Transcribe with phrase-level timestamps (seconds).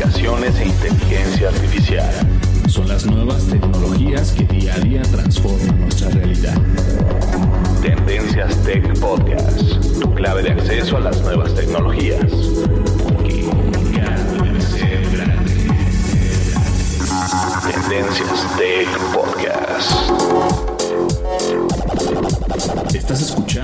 [0.00, 2.08] e inteligencia artificial.
[2.68, 6.54] Son las nuevas tecnologías que día a día transforman nuestra realidad.
[7.82, 9.60] Tendencias Tech Podcast,
[10.00, 12.30] tu clave de acceso a las nuevas tecnologías.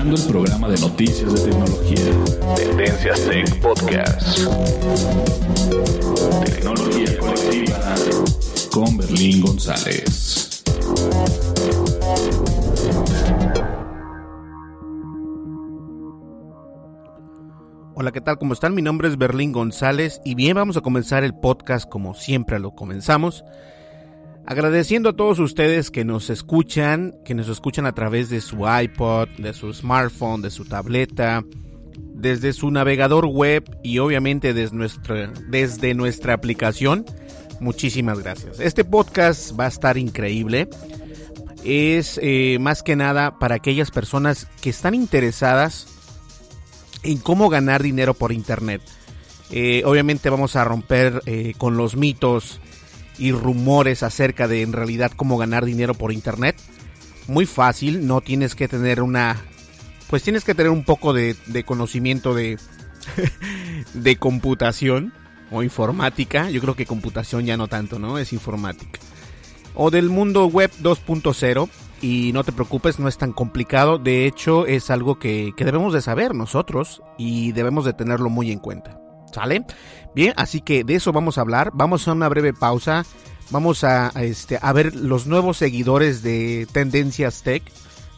[0.05, 2.55] Escuchando el programa de noticias de tecnología.
[2.55, 4.39] Tendencias Tech Podcast.
[6.45, 7.95] Tecnología colectiva
[8.71, 10.63] con Berlín González.
[17.95, 18.37] Hola, ¿qué tal?
[18.37, 18.75] ¿Cómo están?
[18.75, 22.75] Mi nombre es Berlín González y bien, vamos a comenzar el podcast como siempre lo
[22.75, 23.43] comenzamos.
[24.47, 29.27] Agradeciendo a todos ustedes que nos escuchan, que nos escuchan a través de su iPod,
[29.39, 31.43] de su smartphone, de su tableta,
[31.97, 37.05] desde su navegador web y obviamente desde nuestra, aplicación.
[37.59, 38.59] Muchísimas gracias.
[38.59, 40.69] Este podcast va a estar increíble.
[41.63, 45.87] Es eh, más que nada para aquellas personas que están interesadas
[47.01, 48.81] en cómo ganar dinero por internet.
[49.49, 52.59] Eh, obviamente vamos a romper eh, con los mitos
[53.17, 56.55] y rumores acerca de en realidad cómo ganar dinero por internet.
[57.27, 59.41] Muy fácil, no tienes que tener una...
[60.09, 62.59] Pues tienes que tener un poco de, de conocimiento de,
[63.93, 65.13] de computación
[65.51, 66.49] o informática.
[66.49, 68.17] Yo creo que computación ya no tanto, ¿no?
[68.17, 68.99] Es informática.
[69.73, 71.69] O del mundo web 2.0
[72.01, 73.97] y no te preocupes, no es tan complicado.
[73.97, 78.51] De hecho, es algo que, que, debemos de saber nosotros y debemos de tenerlo muy
[78.51, 78.99] en cuenta.
[79.35, 79.65] ¿Sale?
[80.15, 81.71] Bien, así que de eso vamos a hablar.
[81.73, 83.05] Vamos a una breve pausa.
[83.51, 87.61] Vamos a, este, a ver los nuevos seguidores de Tendencias Tech,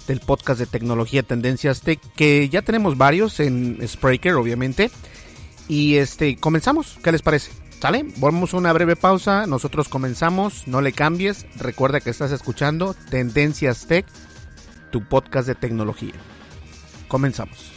[0.07, 4.91] del podcast de tecnología Tendencias Tech, que ya tenemos varios en Spreaker, obviamente.
[5.67, 6.99] Y este, comenzamos.
[7.03, 7.51] ¿Qué les parece?
[7.81, 8.05] ¿Sale?
[8.17, 9.47] Vamos a una breve pausa.
[9.47, 10.67] Nosotros comenzamos.
[10.67, 11.47] No le cambies.
[11.55, 14.05] Recuerda que estás escuchando Tendencias Tech,
[14.91, 16.13] tu podcast de tecnología.
[17.07, 17.76] Comenzamos.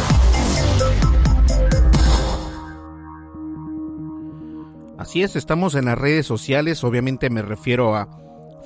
[5.01, 8.07] Así es, estamos en las redes sociales, obviamente me refiero a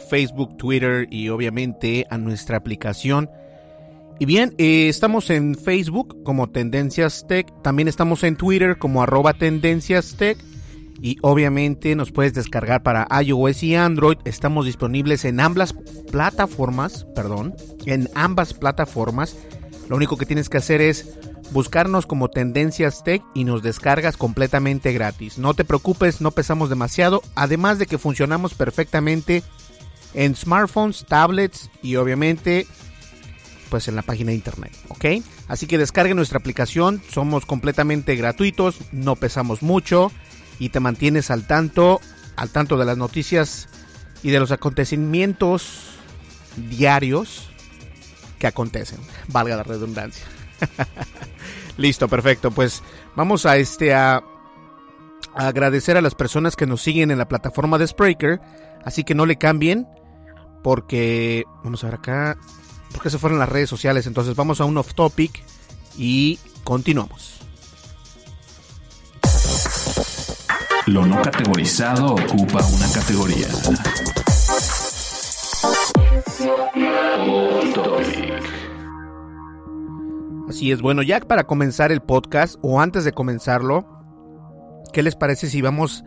[0.10, 3.30] Facebook, Twitter y obviamente a nuestra aplicación.
[4.20, 9.32] Y bien, eh, estamos en Facebook como Tendencias Tech, también estamos en Twitter como arroba
[9.32, 10.38] Tendencias Tech
[11.02, 14.18] y obviamente nos puedes descargar para iOS y Android.
[14.26, 15.74] Estamos disponibles en ambas
[16.12, 17.56] plataformas, perdón,
[17.86, 19.38] en ambas plataformas.
[19.88, 21.18] Lo único que tienes que hacer es
[21.52, 25.38] buscarnos como Tendencias Tech y nos descargas completamente gratis.
[25.38, 29.44] No te preocupes, no pesamos demasiado, además de que funcionamos perfectamente
[30.14, 32.68] en smartphones, tablets y obviamente
[33.70, 35.06] pues en la página de internet, ¿ok?
[35.48, 40.12] Así que descargue nuestra aplicación, somos completamente gratuitos, no pesamos mucho
[40.60, 42.00] y te mantienes al tanto,
[42.36, 43.68] al tanto de las noticias
[44.24, 45.90] y de los acontecimientos
[46.70, 47.50] diarios
[48.40, 50.26] que acontecen, valga la redundancia.
[51.78, 52.81] Listo, perfecto, pues
[53.16, 54.24] vamos a este a,
[55.34, 58.40] agradecer a las personas que nos siguen en la plataforma de Spreaker,
[58.84, 59.88] así que no le cambien
[60.63, 62.38] porque vamos a ver acá
[62.96, 64.07] porque se fueron las redes sociales.
[64.07, 65.44] Entonces vamos a un off topic
[65.98, 67.42] y continuamos.
[70.88, 73.48] Lo no categorizado ocupa una categoría.
[80.50, 83.88] Así es, bueno, ya para comenzar el podcast o antes de comenzarlo,
[84.94, 86.04] ¿qué les parece si vamos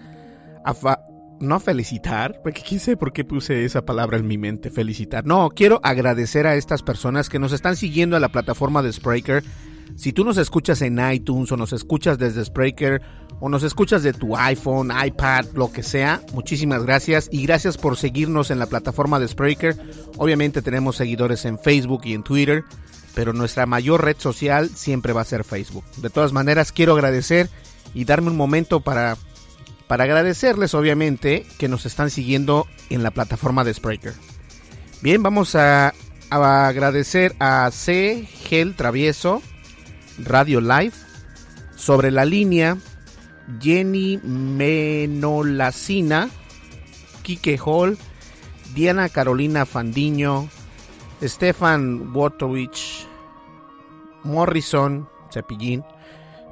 [0.65, 1.01] a,
[1.41, 5.25] no a felicitar, porque quién sé por qué puse esa palabra en mi mente, felicitar.
[5.25, 9.45] No, quiero agradecer a estas personas que nos están siguiendo a la plataforma de Spreaker.
[9.97, 13.01] Si tú nos escuchas en iTunes o nos escuchas desde Spreaker
[13.41, 17.97] o nos escuchas de tu iPhone, iPad, lo que sea, muchísimas gracias y gracias por
[17.97, 19.77] seguirnos en la plataforma de Spreaker.
[20.19, 22.65] Obviamente tenemos seguidores en Facebook y en Twitter,
[23.15, 25.85] pero nuestra mayor red social siempre va a ser Facebook.
[25.97, 27.49] De todas maneras, quiero agradecer
[27.95, 29.17] y darme un momento para
[29.89, 34.13] para agradecerles obviamente que nos están siguiendo en la plataforma de Spreaker.
[35.01, 35.95] Bien, vamos a,
[36.31, 38.29] agradecer a C.
[38.45, 39.43] Gel Travieso,
[40.19, 40.93] Radio Live,
[41.75, 42.77] sobre la línea,
[43.61, 45.49] Jenny Menolacina,
[47.23, 47.97] Kike Hall,
[48.75, 50.51] Diana Carolina Fandiño,
[51.23, 53.07] Stefan Wotowicz,
[54.25, 55.85] Morrison, Cepillín,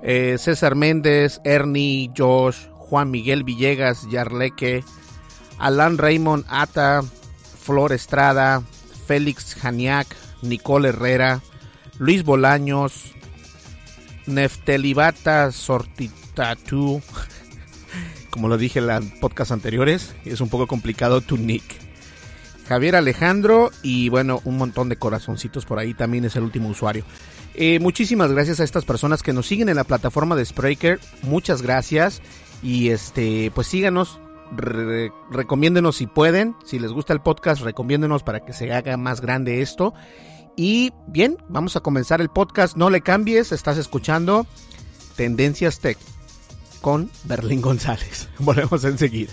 [0.03, 4.85] eh, César Méndez, Ernie, Josh, Juan Miguel Villegas Yarleque,
[5.59, 7.03] Alan Raymond Ata,
[7.61, 8.63] Flor Estrada,
[9.07, 10.07] Félix Janiac,
[10.43, 11.41] Nicole Herrera,
[11.99, 13.15] Luis Bolaños,
[14.27, 17.01] Neftelibata Sortitatu,
[18.31, 21.86] como lo dije en los podcasts anteriores, es un poco complicado tu nick.
[22.69, 27.05] Javier Alejandro y bueno, un montón de corazoncitos por ahí también es el último usuario.
[27.55, 31.01] Eh, muchísimas gracias a estas personas que nos siguen en la plataforma de Spreaker.
[31.23, 32.21] Muchas gracias.
[32.63, 34.21] Y este, pues síganos,
[35.31, 39.63] recomiéndenos si pueden, si les gusta el podcast, recomiéndenos para que se haga más grande
[39.63, 39.95] esto.
[40.57, 42.77] Y bien, vamos a comenzar el podcast.
[42.77, 44.47] No le cambies, estás escuchando
[45.17, 45.99] Tendencias Tech
[46.81, 48.29] con Berlín González.
[48.39, 49.33] Volvemos enseguida.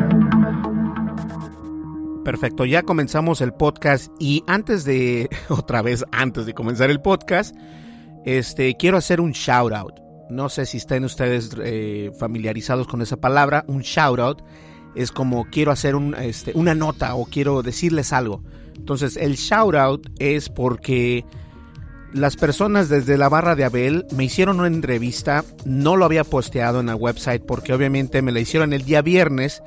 [2.23, 7.55] Perfecto, ya comenzamos el podcast y antes de, otra vez, antes de comenzar el podcast,
[8.25, 9.99] este, quiero hacer un shout out.
[10.29, 13.65] No sé si estén ustedes eh, familiarizados con esa palabra.
[13.67, 14.41] Un shout out
[14.95, 18.43] es como quiero hacer un, este, una nota o quiero decirles algo.
[18.75, 21.25] Entonces, el shout out es porque
[22.13, 25.43] las personas desde la barra de Abel me hicieron una entrevista.
[25.65, 29.63] No lo había posteado en el website porque obviamente me la hicieron el día viernes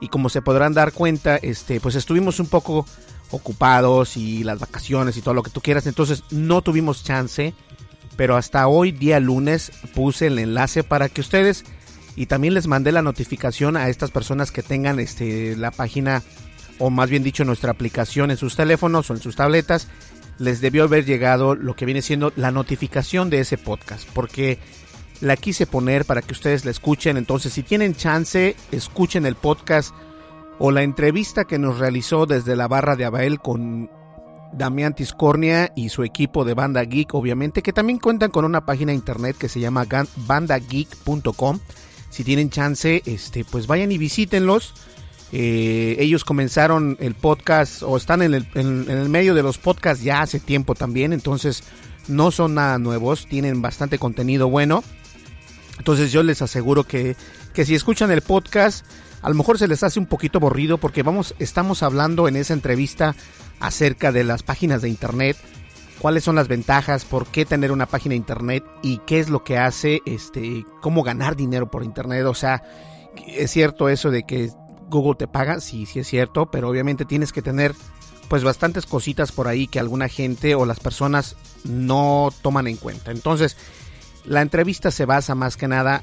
[0.00, 2.86] y como se podrán dar cuenta, este, pues estuvimos un poco
[3.30, 7.54] ocupados y las vacaciones y todo lo que tú quieras, entonces no tuvimos chance,
[8.16, 11.64] pero hasta hoy día lunes puse el enlace para que ustedes
[12.16, 16.22] y también les mandé la notificación a estas personas que tengan este la página
[16.78, 19.88] o más bien dicho nuestra aplicación en sus teléfonos o en sus tabletas,
[20.38, 24.58] les debió haber llegado lo que viene siendo la notificación de ese podcast, porque
[25.20, 27.16] la quise poner para que ustedes la escuchen.
[27.16, 29.94] Entonces, si tienen chance, escuchen el podcast
[30.58, 33.90] o la entrevista que nos realizó desde la barra de Abael con
[34.52, 38.92] Damián Tiscornia y su equipo de Banda Geek, obviamente, que también cuentan con una página
[38.92, 41.60] internet que se llama bandageek.com.
[42.10, 44.74] Si tienen chance, este, pues vayan y visítenlos.
[45.30, 50.02] Eh, ellos comenzaron el podcast o están en el, en el medio de los podcasts
[50.02, 51.64] ya hace tiempo también, entonces
[52.08, 54.82] no son nada nuevos, tienen bastante contenido bueno.
[55.78, 57.16] Entonces yo les aseguro que,
[57.54, 58.84] que si escuchan el podcast,
[59.22, 62.52] a lo mejor se les hace un poquito aburrido porque vamos, estamos hablando en esa
[62.52, 63.14] entrevista
[63.60, 65.36] acerca de las páginas de internet,
[65.98, 69.44] cuáles son las ventajas, por qué tener una página de internet y qué es lo
[69.44, 72.24] que hace, este, cómo ganar dinero por internet.
[72.26, 72.62] O sea,
[73.26, 74.50] es cierto eso de que
[74.88, 77.74] Google te paga, sí, sí es cierto, pero obviamente tienes que tener
[78.28, 83.10] pues bastantes cositas por ahí que alguna gente o las personas no toman en cuenta.
[83.10, 83.56] Entonces,
[84.28, 86.02] la entrevista se basa más que nada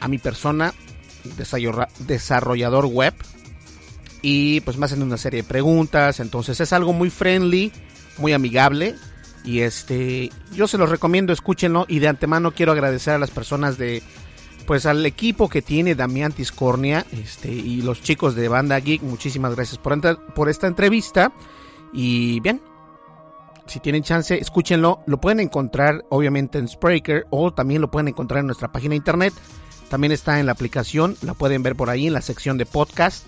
[0.00, 0.72] a, mi persona,
[1.98, 3.14] desarrollador web,
[4.22, 7.72] y pues me hacen una serie de preguntas, entonces es algo muy friendly,
[8.18, 8.94] muy amigable,
[9.44, 13.78] y este, yo se los recomiendo, escúchenlo, y de antemano quiero agradecer a las personas
[13.78, 14.02] de
[14.66, 19.56] pues al equipo que tiene Damián Tiscornia este, y los chicos de Banda Geek, muchísimas
[19.56, 21.32] gracias por, por esta entrevista.
[21.92, 22.60] Y bien,
[23.70, 25.02] si tienen chance, escúchenlo.
[25.06, 28.96] Lo pueden encontrar obviamente en Spreaker o también lo pueden encontrar en nuestra página de
[28.96, 29.32] internet.
[29.88, 33.26] También está en la aplicación, la pueden ver por ahí en la sección de podcast.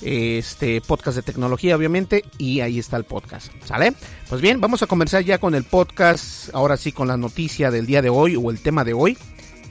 [0.00, 3.50] Este podcast de tecnología, obviamente, y ahí está el podcast.
[3.64, 3.94] ¿Sale?
[4.28, 6.54] Pues bien, vamos a comenzar ya con el podcast.
[6.54, 9.18] Ahora sí, con la noticia del día de hoy o el tema de hoy.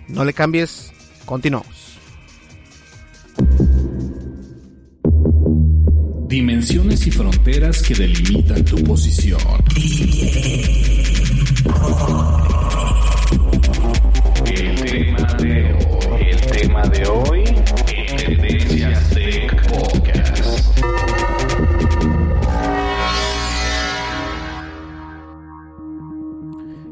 [0.08, 0.92] No le cambies,
[1.26, 1.98] continuamos.
[6.38, 9.42] Dimensiones y fronteras que delimitan tu posición.
[14.46, 17.44] El tema de hoy, el tema de hoy,
[18.18, 20.78] Tendencias Tech Podcast.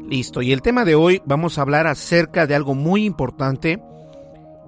[0.08, 3.80] Listo, y el tema de hoy vamos a hablar acerca de algo muy importante.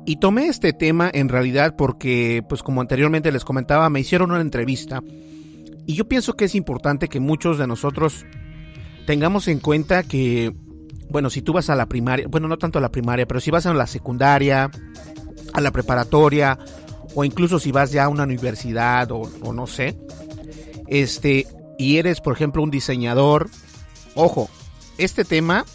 [0.09, 4.41] Y tomé este tema en realidad porque, pues como anteriormente les comentaba, me hicieron una
[4.41, 5.03] entrevista.
[5.85, 8.25] Y yo pienso que es importante que muchos de nosotros
[9.07, 10.55] tengamos en cuenta que,
[11.11, 13.51] bueno, si tú vas a la primaria, bueno, no tanto a la primaria, pero si
[13.51, 14.71] vas a la secundaria,
[15.53, 16.59] a la preparatoria,
[17.15, 19.99] o incluso si vas ya a una universidad o, o no sé,
[20.87, 21.47] este,
[21.77, 23.51] y eres, por ejemplo, un diseñador,
[24.15, 24.49] ojo,
[24.97, 25.67] este tema,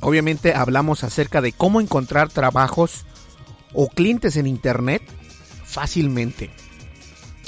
[0.00, 3.04] obviamente hablamos acerca de cómo encontrar trabajos
[3.72, 5.02] o clientes en internet
[5.64, 6.50] fácilmente.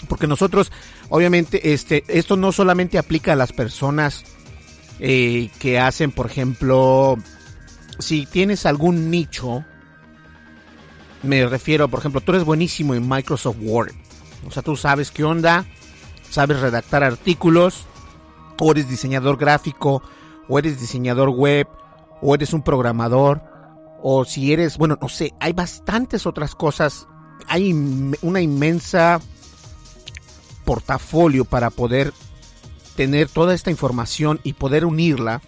[0.09, 0.73] Porque nosotros,
[1.09, 4.25] obviamente, este, esto no solamente aplica a las personas
[4.99, 7.17] eh, que hacen, por ejemplo,
[7.99, 9.65] si tienes algún nicho,
[11.23, 13.93] me refiero, por ejemplo, tú eres buenísimo en Microsoft Word.
[14.47, 15.67] O sea, tú sabes qué onda,
[16.31, 17.87] sabes redactar artículos,
[18.59, 20.03] o eres diseñador gráfico,
[20.49, 21.67] o eres diseñador web,
[22.23, 23.43] o eres un programador,
[24.03, 27.07] o si eres, bueno, no sé, hay bastantes otras cosas,
[27.47, 27.73] hay
[28.23, 29.21] una inmensa
[30.65, 32.13] portafolio para poder
[32.97, 35.43] tener toda esta información y poder unirla.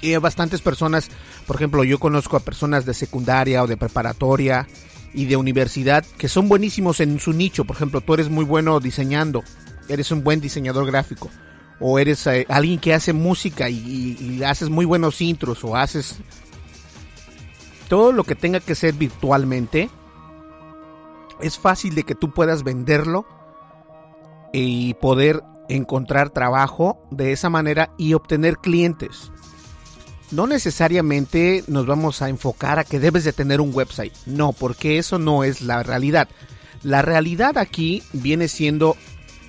[0.00, 1.08] Y hay bastantes personas,
[1.46, 4.66] por ejemplo, yo conozco a personas de secundaria o de preparatoria
[5.14, 7.64] y de universidad que son buenísimos en su nicho.
[7.64, 9.44] Por ejemplo, tú eres muy bueno diseñando,
[9.88, 11.30] eres un buen diseñador gráfico
[11.78, 16.16] o eres eh, alguien que hace música y, y, haces muy buenos intros o haces
[17.92, 19.90] todo lo que tenga que ser virtualmente,
[21.42, 23.26] es fácil de que tú puedas venderlo
[24.50, 29.30] y poder encontrar trabajo de esa manera y obtener clientes.
[30.30, 34.96] No necesariamente nos vamos a enfocar a que debes de tener un website, no, porque
[34.96, 36.30] eso no es la realidad.
[36.82, 38.96] La realidad aquí viene siendo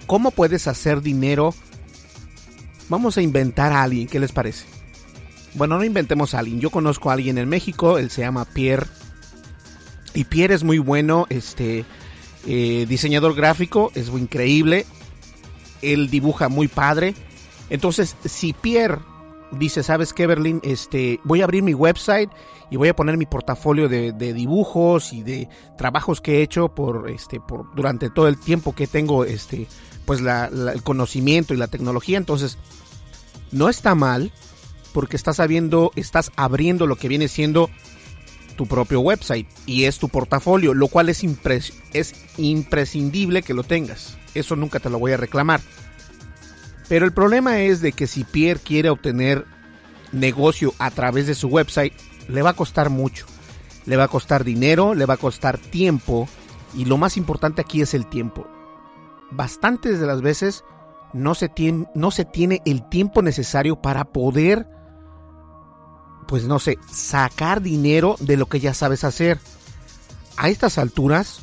[0.06, 1.54] cómo puedes hacer dinero
[2.90, 4.66] Vamos a inventar a alguien, ¿qué les parece?
[5.56, 6.60] Bueno, no inventemos a alguien.
[6.60, 8.88] Yo conozco a alguien en México, él se llama Pierre.
[10.14, 11.86] Y Pierre es muy bueno, este
[12.46, 14.86] eh, diseñador gráfico, es increíble.
[15.82, 17.16] Él dibuja muy padre.
[17.70, 19.00] Entonces, si Pierre
[19.52, 20.60] dice, ¿sabes qué, Berlín?
[20.64, 22.30] Este, voy a abrir mi website
[22.70, 27.10] y voy a poner mi portafolio de, dibujos y de trabajos que he hecho por,
[27.10, 29.68] este, por, durante todo el tiempo que tengo, este,
[30.06, 32.18] pues la, el conocimiento y la tecnología.
[32.18, 32.58] Entonces,
[33.52, 34.32] no está mal
[34.94, 37.70] porque estás sabiendo, estás abriendo lo que viene siendo
[38.56, 43.64] tu propio website y es tu portafolio, lo cual es, impres es imprescindible que lo
[43.64, 44.18] tengas.
[44.36, 45.62] Eso nunca te lo voy a reclamar.
[46.88, 49.46] Pero el problema es de que si Pierre quiere obtener
[50.12, 51.94] negocio a través de su website,
[52.28, 53.26] le va a costar mucho.
[53.86, 56.30] Le va a costar dinero, le va a costar tiempo
[56.76, 58.48] y lo más importante aquí es el tiempo
[59.36, 60.64] bastantes de las veces
[61.14, 64.68] no se tiene el tiempo necesario para poder,
[66.24, 69.40] pues no sé, sacar dinero de lo que ya sabes hacer.
[70.38, 71.42] A estas alturas,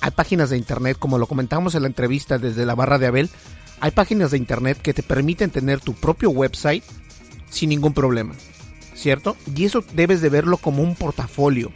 [0.00, 3.30] hay páginas de internet, como lo comentamos en la entrevista desde la barra de Abel,
[3.80, 6.84] hay páginas de internet que te permiten tener tu propio website
[7.50, 8.34] sin ningún problema,
[8.94, 9.36] ¿cierto?
[9.54, 11.72] Y eso debes de verlo como un portafolio.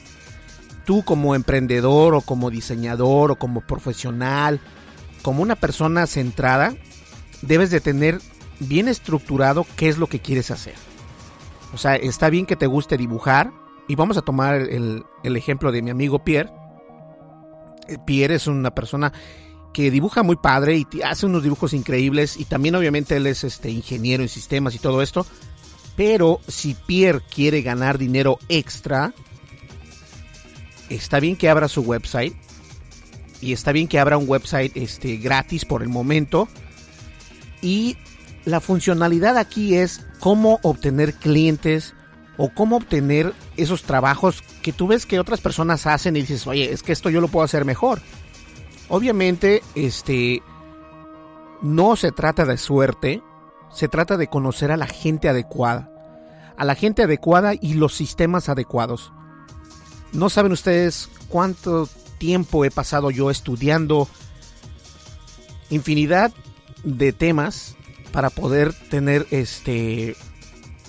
[0.85, 4.61] Tú como emprendedor o como diseñador o como profesional
[5.27, 6.77] como una persona centrada,
[7.43, 8.21] debes de tener
[8.61, 10.75] bien estructurado qué es lo que quieres hacer.
[11.77, 13.53] O sea, está bien que te guste dibujar.
[13.87, 16.51] Y vamos a tomar el, el ejemplo de mi amigo Pierre.
[17.87, 19.13] Eh, Pierre es una persona
[19.75, 23.69] que dibuja muy padre y hace unos dibujos increíbles y también obviamente él es este
[23.69, 25.27] ingeniero en sistemas y todo esto.
[25.97, 29.13] Pero si Pierre quiere ganar dinero extra,
[30.89, 32.35] está bien que abra su website
[33.43, 36.49] y está bien que abra un website este gratis por el momento
[37.61, 37.99] y
[38.47, 41.95] la funcionalidad aquí es cómo obtener clientes
[42.39, 46.73] o cómo obtener esos trabajos que tú ves que otras personas hacen y dices, oye,
[46.73, 48.01] es que esto yo lo puedo hacer mejor.
[48.89, 50.43] Obviamente, este,
[51.61, 53.21] no se trata de suerte,
[53.73, 55.91] se trata de conocer a la gente adecuada,
[56.57, 59.13] a la gente adecuada y los sistemas adecuados.
[60.13, 61.89] No saben ustedes cuánto
[62.19, 64.09] tiempo he pasado yo estudiando
[65.69, 66.33] infinidad
[66.85, 67.76] de temas
[68.17, 70.17] para poder tener este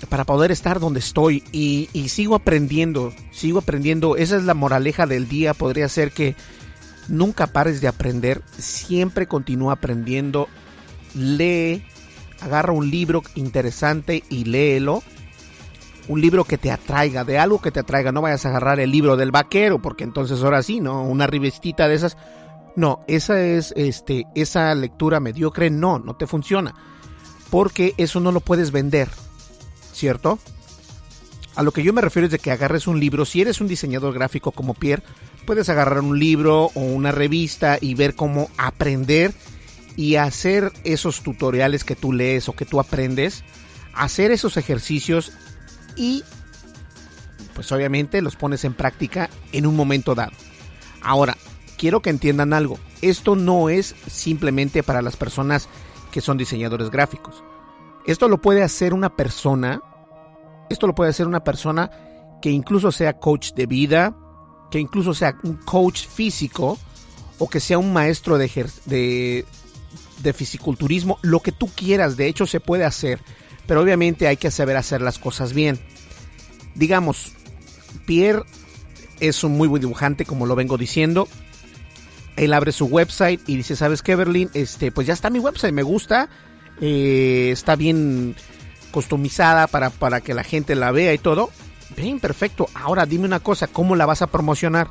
[0.08, 4.16] para poder estar donde estoy y, sigo aprendiendo, sigo aprendiendo.
[4.16, 6.38] Esa es la moraleja del día, podría ser que
[7.10, 10.48] nunca pares de aprender, siempre continúa aprendiendo,
[11.16, 11.84] lee,
[12.40, 15.04] agarra un libro interesante y léelo.
[16.08, 18.14] Un libro que te atraiga, de algo que te atraiga.
[18.14, 21.04] No vayas a agarrar el libro del vaquero, porque entonces ahora sí, ¿no?
[21.04, 22.16] Una revistita de esas.
[22.78, 26.74] No, esa es, este, esa lectura mediocre, no, no te funciona.
[27.50, 29.10] Porque eso no lo puedes vender
[29.98, 30.40] ¿cierto?
[31.56, 33.68] A lo que yo me refiero es de que agarres un libro, si eres un
[33.68, 35.04] diseñador gráfico como Pierre,
[35.46, 39.34] puedes agarrar un libro o una revista y ver cómo aprender
[39.96, 43.44] y hacer esos tutoriales que tú lees o que tú aprendes,
[43.94, 45.32] hacer esos ejercicios
[45.96, 46.24] y
[47.56, 50.34] pues obviamente los pones en práctica en un momento dado.
[51.02, 51.36] Ahora,
[51.76, 55.68] quiero que entiendan algo, esto no es simplemente para las personas
[56.12, 57.44] que son diseñadores gráficos.
[58.06, 59.82] Esto lo puede hacer una persona,
[60.70, 61.92] esto lo puede hacer una persona
[62.42, 64.16] que incluso sea coach de vida,
[64.72, 66.78] que incluso sea un coach físico
[67.40, 68.50] o que sea un maestro de,
[68.86, 69.46] de,
[70.22, 73.20] de fisiculturismo, lo que tú quieras, de hecho se puede hacer,
[73.66, 75.80] pero obviamente hay que saber hacer las cosas bien.
[76.76, 77.34] Digamos,
[78.06, 78.44] Pierre
[79.20, 81.28] es un muy buen dibujante, como lo vengo diciendo.
[82.38, 84.50] Él abre su website y dice, ¿sabes qué, Berlín?
[84.54, 86.30] Este, pues ya está mi website, me gusta
[86.80, 88.36] eh, está bien
[88.92, 91.50] customizada para, para que la gente la vea y todo.
[91.96, 92.68] Bien, perfecto.
[92.74, 94.90] Ahora dime una cosa, ¿cómo la vas a promocionar?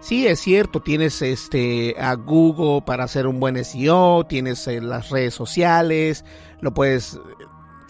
[0.00, 5.08] Sí, es cierto, tienes este a Google para hacer un buen SEO, tienes eh, las
[5.08, 6.24] redes sociales,
[6.60, 7.18] lo puedes,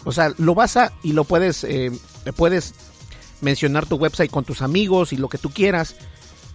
[0.05, 1.91] o sea, lo vas a y lo puedes, eh,
[2.35, 2.73] puedes
[3.41, 5.95] mencionar tu website con tus amigos y lo que tú quieras,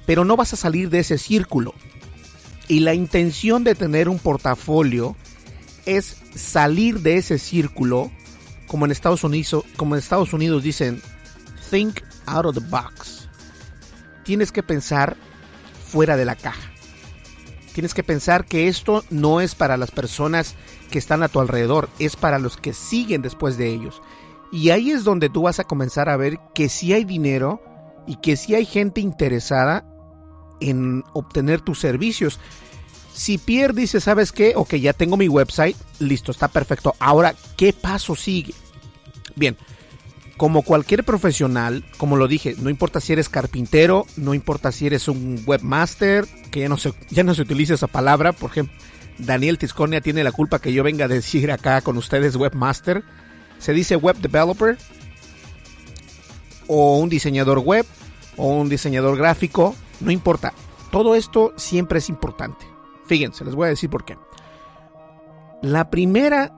[0.06, 1.74] pero no vas a salir de ese círculo.
[2.72, 5.14] Y la intención de tener un portafolio
[5.84, 8.10] es salir de ese círculo,
[8.66, 11.02] como en Estados Unidos, dicen,
[11.70, 13.28] think out of the box.
[14.24, 15.18] Tienes que pensar
[15.86, 16.72] fuera de la caja.
[17.74, 20.54] Tienes que pensar que esto no es para las personas
[20.90, 24.00] que están a tu alrededor, es para los que siguen después de ellos.
[24.50, 27.60] Y ahí es donde tú vas a comenzar a ver que si hay dinero
[28.06, 29.91] y que si hay gente interesada
[30.70, 32.38] en obtener tus servicios.
[33.14, 34.54] Si Pierre dice, ¿sabes qué?
[34.56, 36.94] Ok, ya tengo mi website, listo, está perfecto.
[36.98, 38.54] Ahora, ¿qué paso sigue?
[39.36, 39.56] Bien,
[40.36, 45.08] como cualquier profesional, como lo dije, no importa si eres carpintero, no importa si eres
[45.08, 48.76] un webmaster, que ya no se, ya no se utiliza esa palabra, por ejemplo,
[49.18, 53.04] Daniel Tiscornia tiene la culpa que yo venga a decir acá con ustedes webmaster.
[53.58, 54.76] Se dice web developer,
[56.66, 57.86] o un diseñador web,
[58.36, 60.52] o un diseñador gráfico, no importa.
[60.90, 62.66] Todo esto siempre es importante.
[63.06, 64.16] Fíjense, les voy a decir por qué.
[65.62, 66.52] La primera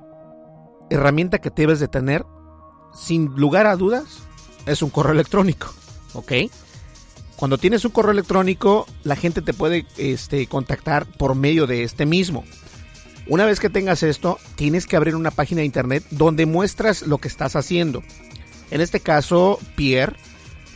[0.90, 2.24] herramienta que debes de tener,
[2.94, 4.22] sin lugar a dudas,
[4.66, 5.72] es un correo electrónico.
[6.14, 6.33] ¿Ok?
[7.37, 12.07] Cuando tienes un correo electrónico, la gente te puede este, contactar por medio de este
[12.07, 12.44] mismo.
[13.26, 17.18] Una vez que tengas esto, tienes que abrir una página de internet donde muestras lo
[17.18, 18.02] que estás haciendo.
[18.70, 20.16] En este caso, Pierre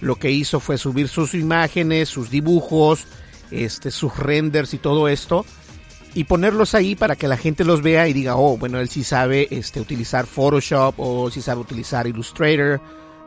[0.01, 3.07] lo que hizo fue subir sus imágenes, sus dibujos,
[3.51, 5.45] este, sus renders y todo esto
[6.15, 9.05] y ponerlos ahí para que la gente los vea y diga, oh, bueno, él sí
[9.05, 12.81] sabe este, utilizar Photoshop o sí sabe utilizar Illustrator,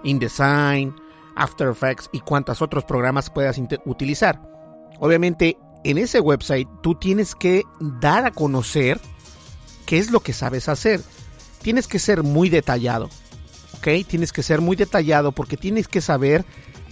[0.03, 0.93] InDesign,
[1.35, 4.41] After Effects y cuantos otros programas puedas utilizar.
[4.99, 8.99] Obviamente, en ese website tú tienes que dar a conocer
[9.85, 11.01] qué es lo que sabes hacer.
[11.61, 13.09] Tienes que ser muy detallado,
[13.81, 16.45] Tienes que ser muy detallado porque tienes que saber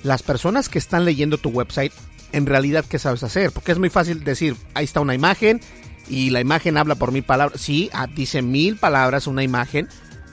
[0.04, 1.94] las personas que están leyendo tu website
[2.32, 3.52] en realidad qué sabes hacer.
[3.52, 5.62] Porque es muy fácil decir, ahí está una imagen
[6.08, 7.62] y la imagen habla por mil palabras.
[7.62, 9.88] Sí, ah, dice mil palabras una imagen,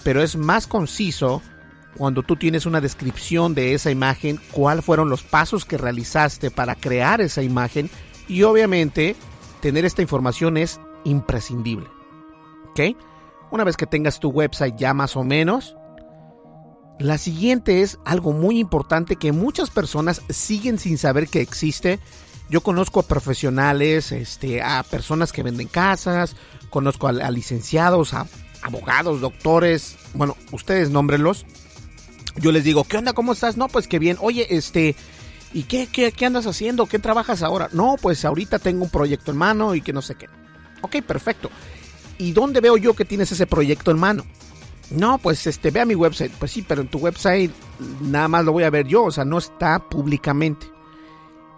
[0.04, 1.42] pero es más conciso
[1.96, 6.74] cuando tú tienes una descripción de esa imagen, cuáles fueron los pasos que realizaste para
[6.74, 7.90] crear esa imagen
[8.28, 9.16] y obviamente
[9.60, 11.88] tener esta información es imprescindible.
[12.70, 12.96] ¿Ok?
[13.50, 15.75] Una vez que tengas tu website ya más o menos,
[16.98, 21.98] la siguiente es algo muy importante que muchas personas siguen sin saber que existe.
[22.48, 26.36] Yo conozco a profesionales, este, a personas que venden casas,
[26.70, 28.26] conozco a, a licenciados, a
[28.62, 31.44] abogados, doctores, bueno, ustedes nómbrenlos.
[32.36, 33.12] Yo les digo, ¿qué onda?
[33.12, 33.56] ¿Cómo estás?
[33.56, 34.16] No, pues que bien.
[34.20, 34.94] Oye, este,
[35.52, 36.86] ¿y qué, qué, qué andas haciendo?
[36.86, 37.68] ¿Qué trabajas ahora?
[37.72, 40.28] No, pues ahorita tengo un proyecto en mano y que no sé qué.
[40.82, 41.50] Ok, perfecto.
[42.18, 44.24] ¿Y dónde veo yo que tienes ese proyecto en mano?
[44.90, 46.32] No, pues este, ve a mi website.
[46.38, 47.50] Pues sí, pero en tu website
[48.00, 50.70] nada más lo voy a ver yo, o sea, no está públicamente.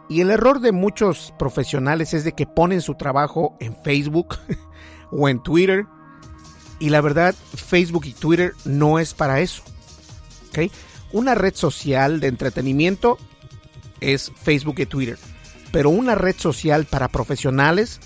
[0.08, 4.38] Y el error de muchos profesionales es de que ponen su trabajo en Facebook
[5.10, 5.86] o en Twitter.
[6.78, 9.62] Y la verdad, Facebook y Twitter no es para eso.
[10.48, 10.72] ¿ok?
[11.12, 13.18] Una red social de entretenimiento
[14.00, 15.18] es Facebook y Twitter.
[15.72, 18.00] Pero una red social para profesionales,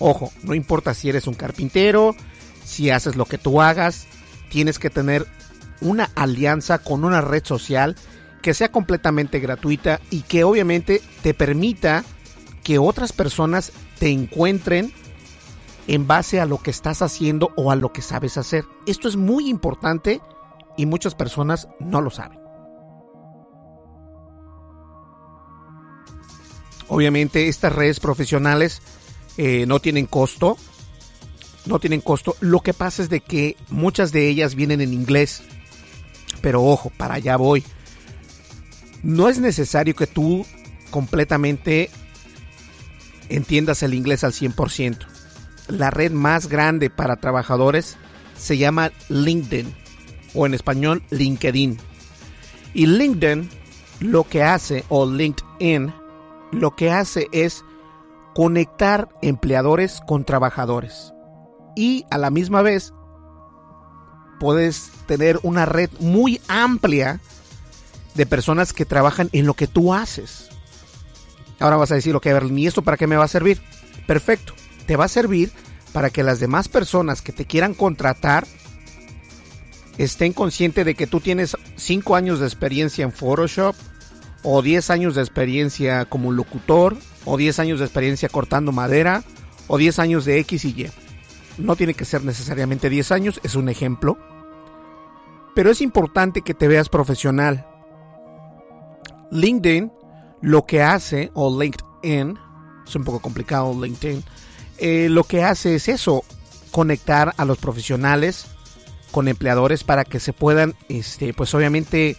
[0.00, 2.16] ojo, no importa si eres un carpintero,
[2.64, 4.08] si haces lo que tú hagas,
[4.56, 5.26] tienes que tener
[5.82, 7.94] una alianza con una red social
[8.40, 12.06] que sea completamente gratuita y que obviamente te permita
[12.64, 14.94] que otras personas te encuentren
[15.88, 18.64] en base a lo que estás haciendo o a lo que sabes hacer.
[18.86, 20.22] Esto es muy importante
[20.78, 22.40] y muchas personas no lo saben.
[26.88, 28.80] Obviamente estas redes profesionales
[29.36, 30.56] eh, no tienen costo,
[31.66, 32.36] no tienen costo.
[32.40, 35.42] Lo que pasa es de que muchas de ellas vienen en inglés.
[36.40, 37.64] Pero ojo, para allá voy.
[39.02, 40.46] No es necesario que tú
[40.90, 41.90] completamente
[43.28, 45.06] entiendas el inglés al 100%.
[45.68, 47.96] La red más grande para trabajadores
[48.36, 49.74] se llama LinkedIn
[50.34, 51.78] o en español LinkedIn.
[52.74, 53.48] Y LinkedIn
[54.00, 55.92] lo que hace, o LinkedIn,
[56.52, 57.64] lo que hace es
[58.34, 61.14] conectar empleadores con trabajadores
[61.76, 62.92] y a la misma vez
[64.40, 67.20] puedes tener una red muy amplia
[68.14, 70.48] de personas que trabajan en lo que tú haces.
[71.60, 73.60] Ahora vas a decir, ok, ¿y esto para qué me va a servir?
[74.06, 74.54] Perfecto,
[74.86, 75.52] te va a servir
[75.92, 78.46] para que las demás personas que te quieran contratar
[79.98, 83.74] estén conscientes de que tú tienes 5 años de experiencia en Photoshop,
[84.42, 89.24] o 10 años de experiencia como locutor, o 10 años de experiencia cortando madera,
[89.66, 91.05] o 10 años de X y Y.
[91.58, 94.18] No tiene que ser necesariamente 10 años, es un ejemplo.
[95.54, 97.66] Pero es importante que te veas profesional.
[99.30, 99.90] LinkedIn
[100.42, 102.38] lo que hace, o LinkedIn,
[102.86, 104.22] es un poco complicado LinkedIn,
[104.78, 106.24] eh, lo que hace es eso,
[106.70, 108.46] conectar a los profesionales
[109.10, 112.16] con empleadores para que se puedan, este, pues obviamente,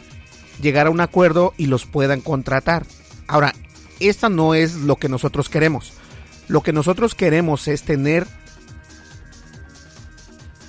[0.62, 2.86] llegar a un acuerdo y los puedan contratar.
[3.28, 3.54] Ahora,
[4.00, 5.94] esta no es lo que nosotros queremos.
[6.48, 8.26] Lo que nosotros queremos es tener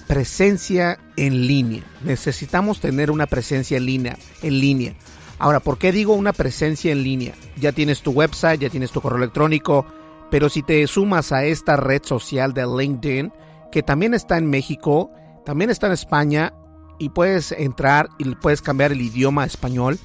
[0.08, 1.84] presencia en línea.
[2.02, 4.94] Necesitamos tener una presencia en línea, en línea.
[5.38, 7.34] Ahora, ¿por qué digo una presencia en línea?
[7.56, 9.86] Ya tienes tu website, ya tienes tu correo electrónico,
[10.30, 13.32] pero si te sumas a esta red social de LinkedIn,
[13.70, 15.12] que también está en México,
[15.44, 16.54] también está en España,
[16.98, 19.98] y puedes entrar y puedes cambiar el idioma español,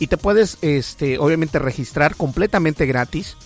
[0.00, 3.36] y te puedes, este, obviamente, registrar completamente gratis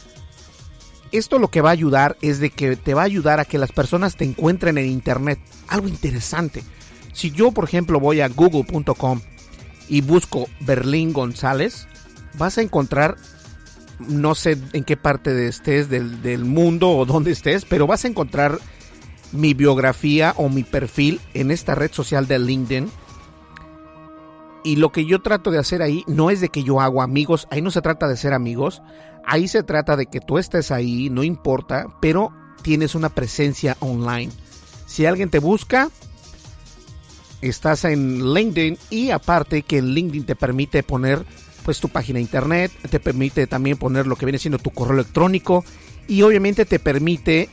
[1.12, 3.58] esto lo que va a ayudar es de que te va a ayudar a que
[3.58, 5.38] las personas te encuentren en internet.
[5.68, 6.62] Algo interesante.
[7.12, 9.20] Si yo, por ejemplo, voy a google.com
[9.88, 11.86] y busco Berlín González,
[12.38, 13.16] vas a encontrar,
[13.98, 18.08] no sé en qué parte estés del, del mundo o dónde estés, pero vas a
[18.08, 18.58] encontrar
[19.32, 22.90] mi biografía o mi perfil en esta red social de LinkedIn.
[24.64, 27.48] Y lo que yo trato de hacer ahí no es de que yo hago amigos,
[27.50, 28.80] ahí no se trata de ser amigos,
[29.24, 32.32] Ahí se trata de que tú estés ahí, no importa, pero
[32.62, 34.32] tienes una presencia online.
[34.86, 35.90] Si alguien te busca,
[37.40, 41.24] estás en LinkedIn y aparte que LinkedIn te permite poner
[41.64, 44.94] pues tu página de internet, te permite también poner lo que viene siendo tu correo
[44.94, 45.64] electrónico
[46.08, 47.48] y obviamente te permite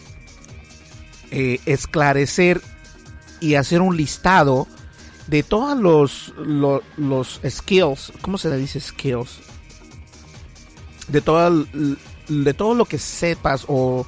[1.32, 2.62] eh, esclarecer
[3.40, 4.68] y hacer un listado
[5.28, 9.49] de todos los, los, los skills, ¿cómo se le dice skills?
[11.12, 11.66] De todo,
[12.28, 14.06] de todo lo que sepas o,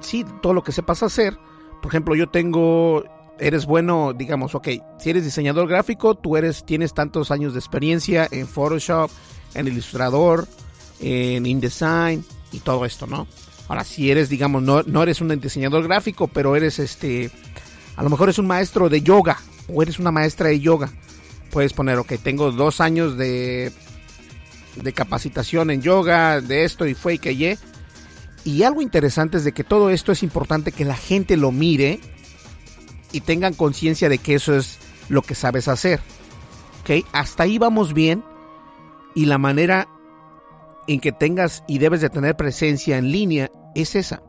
[0.00, 1.38] sí, todo lo que sepas hacer.
[1.82, 3.04] Por ejemplo, yo tengo,
[3.38, 8.28] eres bueno, digamos, ok, si eres diseñador gráfico, tú eres, tienes tantos años de experiencia
[8.30, 9.10] en Photoshop,
[9.54, 10.46] en Illustrator,
[11.00, 13.26] en InDesign y todo esto, ¿no?
[13.68, 17.30] Ahora, si eres, digamos, no, no eres un diseñador gráfico, pero eres este,
[17.96, 20.90] a lo mejor es un maestro de yoga o eres una maestra de yoga.
[21.50, 23.72] Puedes poner, ok, tengo dos años de
[24.76, 27.58] de capacitación en yoga, de esto y fue y que.
[28.44, 32.00] Y algo interesante es de que todo esto es importante que la gente lo mire
[33.12, 34.78] y tengan conciencia de que eso es
[35.08, 36.00] lo que sabes hacer.
[36.80, 37.06] ¿Ok?
[37.12, 38.24] Hasta ahí vamos bien.
[39.14, 39.88] Y la manera
[40.86, 44.22] en que tengas y debes de tener presencia en línea es esa.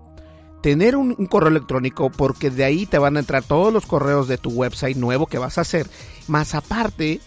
[0.62, 4.28] Tener un, un, correo electrónico porque de ahí te van a entrar todos los correos
[4.28, 5.88] de tu website nuevo que vas a hacer.
[6.28, 7.20] Más aparte,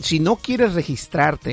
[0.00, 1.52] si no quieres registrarte.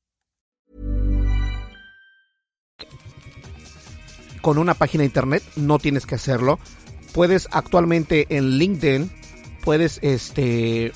[4.41, 6.59] Con una página de internet no tienes que hacerlo.
[7.13, 9.11] Puedes actualmente en LinkedIn,
[9.63, 10.93] puedes este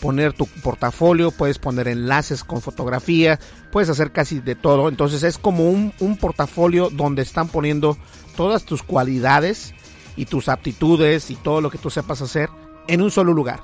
[0.00, 3.38] poner tu portafolio, puedes poner enlaces con fotografía,
[3.70, 4.88] puedes hacer casi de todo.
[4.88, 7.96] Entonces es como un, un, portafolio donde están poniendo
[8.36, 9.74] todas tus cualidades
[10.16, 12.48] y tus aptitudes y todo lo que tú sepas hacer
[12.88, 13.60] en un solo lugar.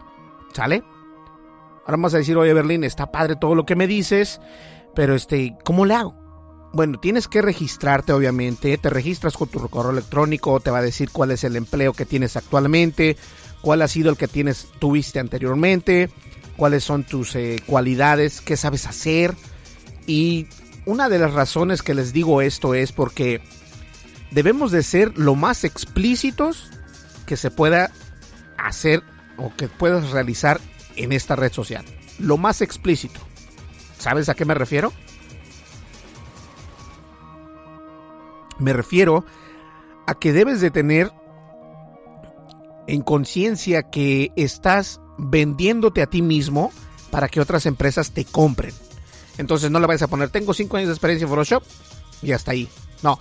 [0.52, 0.84] ¿Sale?
[1.80, 4.40] Ahora vamos a decir, oye Berlín, está padre todo lo que me dices,
[4.94, 6.25] pero este, ¿cómo le hago?
[6.76, 11.08] Bueno, tienes que registrarte obviamente, te registras con tu correo electrónico, te va a decir
[11.10, 13.16] cuál es el empleo que tienes actualmente,
[13.62, 16.10] cuál ha sido el que tienes, tuviste anteriormente,
[16.54, 19.34] cuáles son tus eh, cualidades, qué sabes hacer.
[20.06, 20.48] Y
[20.84, 23.40] una de las razones que les digo esto es porque
[24.30, 26.70] debemos de ser lo más explícitos
[27.24, 27.90] que se pueda
[28.58, 29.02] hacer
[29.38, 30.60] o que puedas realizar
[30.96, 31.86] en esta red social.
[32.18, 33.20] Lo más explícito.
[33.98, 34.92] ¿Sabes a qué me refiero?
[38.58, 39.24] Me refiero
[40.06, 41.12] a que debes de tener
[42.86, 46.70] en conciencia que estás vendiéndote a ti mismo
[47.10, 48.72] para que otras empresas te compren.
[49.38, 51.62] Entonces no le vayas a poner, tengo 5 años de experiencia en Photoshop
[52.22, 52.68] y hasta ahí.
[53.02, 53.18] No,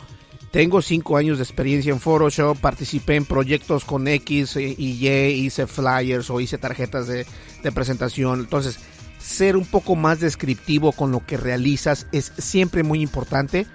[0.52, 5.68] tengo 5 años de experiencia en Photoshop, participé en proyectos con X y Y, hice
[5.68, 7.26] flyers o hice tarjetas de
[7.74, 8.42] presentación.
[8.42, 8.80] Entonces,
[9.20, 13.66] ser un poco más descriptivo con lo que realizas es siempre muy importante.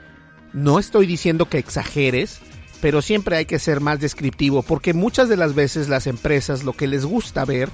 [0.53, 2.41] No estoy diciendo que exageres,
[2.81, 6.73] pero siempre hay que ser más descriptivo porque muchas de las veces las empresas lo
[6.73, 7.69] que les gusta ver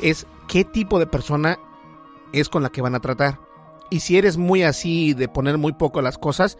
[0.00, 1.58] es qué tipo de persona
[2.32, 3.40] es con la que van a tratar.
[3.90, 6.58] Y si eres muy así de poner muy poco las cosas,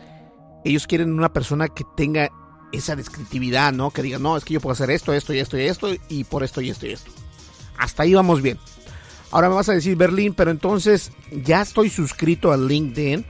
[0.65, 2.31] ellos quieren una persona que tenga
[2.73, 3.91] esa descriptividad, ¿no?
[3.91, 6.25] Que diga, no, es que yo puedo hacer esto, esto y esto y esto y
[6.25, 7.11] por esto y esto y esto.
[7.77, 8.59] Hasta ahí vamos bien.
[9.31, 13.25] Ahora me vas a decir, Berlín, pero entonces ya estoy suscrito a LinkedIn.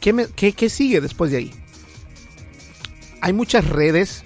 [0.00, 1.54] ¿Qué, qué sigue después de ahí?
[3.20, 4.24] Hay muchas redes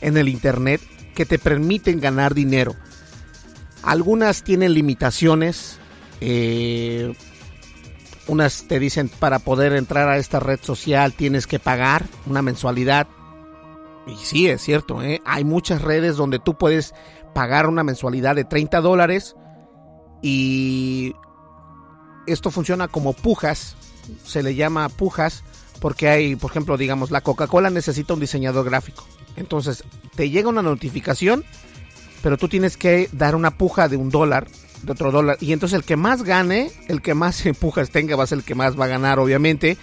[0.00, 0.80] en el Internet
[1.14, 2.74] que te permiten ganar dinero.
[3.82, 5.78] Algunas tienen limitaciones.
[6.20, 7.14] Eh,
[8.28, 13.06] unas te dicen para poder entrar a esta red social tienes que pagar una mensualidad.
[14.06, 15.20] Y sí, es cierto, ¿eh?
[15.24, 16.94] hay muchas redes donde tú puedes
[17.34, 19.34] pagar una mensualidad de 30 dólares
[20.22, 21.14] y
[22.26, 23.76] esto funciona como pujas,
[24.24, 25.42] se le llama pujas
[25.80, 29.06] porque hay, por ejemplo, digamos, la Coca-Cola necesita un diseñador gráfico.
[29.36, 31.44] Entonces, te llega una notificación,
[32.22, 34.48] pero tú tienes que dar una puja de un dólar,
[34.82, 35.36] de otro dólar.
[35.40, 38.44] Y entonces el que más gane, el que más pujas tenga, va a ser el
[38.44, 39.76] que más va a ganar, obviamente.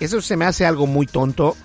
[0.00, 1.56] Eso se me hace algo muy tonto.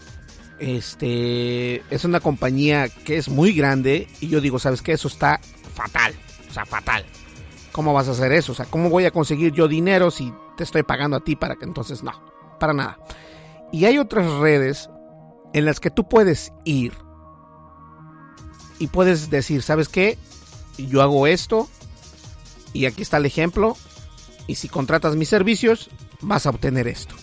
[0.59, 4.07] Este es una compañía que es muy grande.
[4.19, 4.93] Y yo digo, ¿sabes qué?
[4.93, 5.39] Eso está
[5.73, 6.13] fatal.
[6.49, 7.05] O sea, fatal.
[7.71, 8.53] ¿Cómo vas a hacer eso?
[8.53, 11.55] O sea, ¿cómo voy a conseguir yo dinero si te estoy pagando a ti para
[11.55, 12.11] que entonces no?
[12.59, 12.99] Para nada.
[13.71, 14.89] Y hay otras redes
[15.53, 16.93] en las que tú puedes ir
[18.79, 20.17] y puedes decir, ¿sabes qué?
[20.77, 21.69] Yo hago esto
[22.73, 23.77] y aquí está el ejemplo
[24.45, 25.89] y si contratas mis servicios
[26.21, 27.15] vas a obtener esto.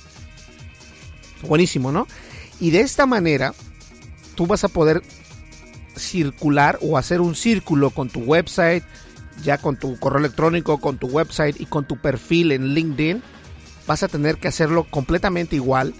[1.42, 2.06] Buenísimo, ¿no?
[2.60, 3.54] Y de esta manera
[4.34, 5.02] tú vas a poder
[5.96, 8.84] circular o hacer un círculo con tu website,
[9.42, 13.22] ya con tu correo electrónico, con tu website y con tu perfil en LinkedIn.
[13.86, 15.94] Vas a tener que hacerlo completamente igual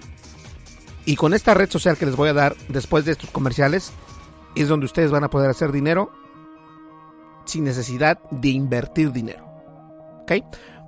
[1.07, 3.93] y con esta red social que les voy a dar después de estos comerciales,
[4.57, 6.13] es donde ustedes van a poder hacer dinero
[7.45, 9.45] sin necesidad de invertir dinero.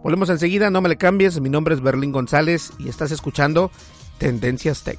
[0.03, 1.41] Volvemos enseguida, no me le cambies.
[1.41, 3.71] Mi nombre es Berlín González y estás escuchando
[4.19, 4.99] Tendencias Tech.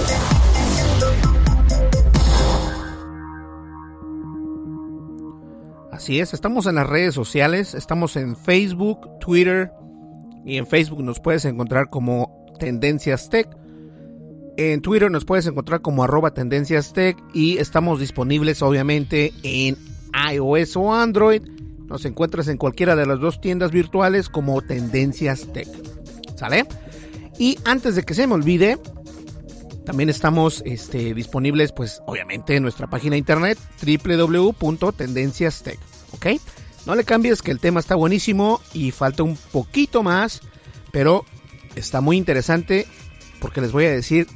[5.91, 9.71] Así es, estamos en las redes sociales, estamos en Facebook, Twitter
[10.45, 13.49] y en Facebook nos puedes encontrar como Tendencias Tech.
[14.55, 19.77] En Twitter nos puedes encontrar como arroba Tendencias Tech y estamos disponibles obviamente en
[20.31, 21.41] iOS o Android.
[21.87, 25.67] Nos encuentras en cualquiera de las dos tiendas virtuales como Tendencias Tech.
[26.35, 26.65] ¿Sale?
[27.37, 28.77] Y antes de que se me olvide,
[29.85, 35.79] también estamos este, disponibles, pues obviamente en nuestra página de internet www.tendenciastech.
[36.13, 36.27] ¿Ok?
[36.85, 40.41] No le cambies que el tema está buenísimo y falta un poquito más,
[40.91, 41.25] pero
[41.75, 42.87] está muy interesante
[43.39, 44.27] porque les voy a decir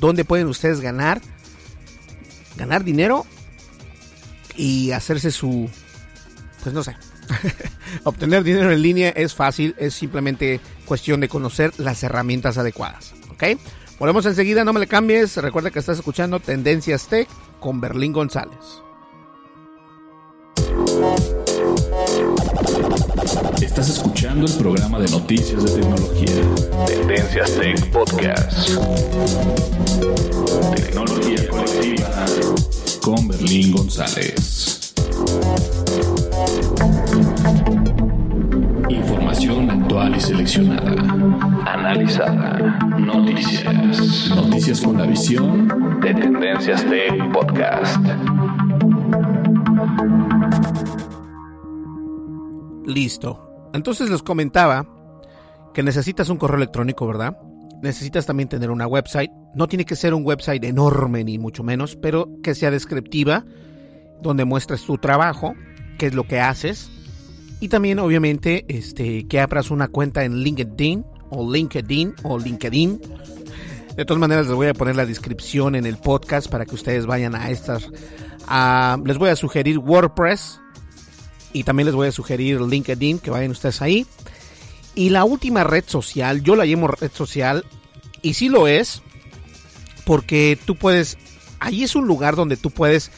[0.00, 1.20] dónde pueden ustedes ganar,
[2.56, 3.26] ganar dinero
[4.56, 5.68] y hacerse su,
[6.62, 6.96] pues no sé,
[8.04, 13.44] obtener dinero en línea es fácil, es simplemente cuestión de conocer las herramientas adecuadas, ¿ok?
[13.98, 17.28] Volvemos enseguida, no me le cambies, recuerda que estás escuchando Tendencias Tech
[17.60, 18.82] con Berlín González.
[23.62, 26.86] Estás escuchando el programa de noticias de tecnología.
[26.86, 28.68] Tendencias Tech Podcast.
[30.74, 32.26] Tecnología colectiva
[33.00, 34.94] con Berlín González.
[38.94, 40.92] Información actual y seleccionada.
[41.66, 42.78] Analizada.
[42.98, 44.30] Noticias.
[44.30, 45.68] Noticias con la visión
[46.00, 47.96] de Tendencias Tech Podcast.
[52.86, 53.70] Listo.
[53.72, 54.86] Entonces les comentaba
[55.74, 57.36] que necesitas un correo electrónico, ¿verdad?
[57.82, 59.30] Necesitas también tener una website.
[59.56, 63.44] No tiene que ser un website enorme ni mucho menos, pero que sea descriptiva,
[64.22, 65.54] donde muestres tu trabajo,
[65.98, 66.93] qué es lo que haces.
[67.64, 73.00] Y también, obviamente, este, que abras una cuenta en LinkedIn o LinkedIn o LinkedIn.
[73.96, 77.06] De todas maneras, les voy a poner la descripción en el podcast para que ustedes
[77.06, 77.88] vayan a estas.
[79.06, 80.60] les voy a sugerir WordPress,
[81.54, 84.06] y también les voy a sugerir LinkedIn, que vayan ustedes ahí.
[84.94, 87.64] Y la última red social, yo la llamo red social,
[88.20, 89.00] y sí lo es,
[90.04, 91.16] porque tú puedes,
[91.60, 93.10] ahí es un lugar donde tú puedes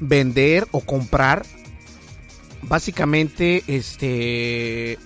[0.00, 1.46] vender o comprar
[2.68, 4.98] básicamente este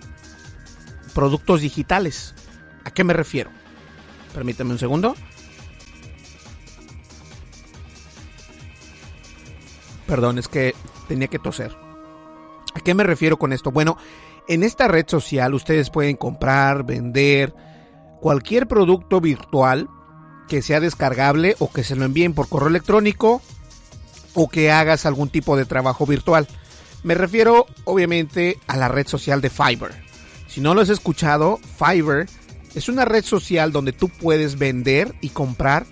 [1.15, 2.35] productos digitales.
[2.85, 3.51] ¿A qué me refiero?
[4.35, 5.15] Permítame un segundo.
[10.07, 10.75] Perdón, es que
[11.09, 11.77] tenía que toser.
[12.75, 13.71] ¿A qué me refiero con esto?
[13.71, 13.97] Bueno,
[14.49, 17.55] en esta red social ustedes pueden comprar, vender
[18.21, 19.89] cualquier producto virtual
[20.49, 23.41] que sea descargable o que se lo envíen por correo electrónico
[24.35, 26.49] o que hagas algún tipo de trabajo virtual.
[27.03, 29.95] Me refiero obviamente a la red social de Fiverr.
[30.47, 32.27] Si no lo has escuchado, Fiverr
[32.75, 35.87] es una red social donde tú puedes vender y comprar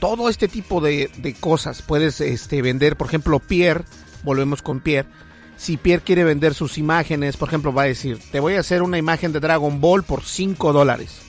[0.00, 1.82] todo este tipo de, cosas.
[1.82, 3.84] Puedes este, vender, por ejemplo, Pierre,
[4.24, 5.08] volvemos con Pierre.
[5.56, 8.82] Si Pierre quiere vender sus imágenes, por ejemplo, va a decir, te voy a hacer
[8.82, 11.20] una imagen de Dragon Ball por 5 dólares.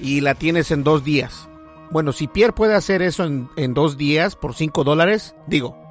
[0.00, 1.48] Y la tienes en dos días.
[1.90, 5.87] Bueno, si Pierre puede hacer eso en, en dos días por 5 dólares, digo,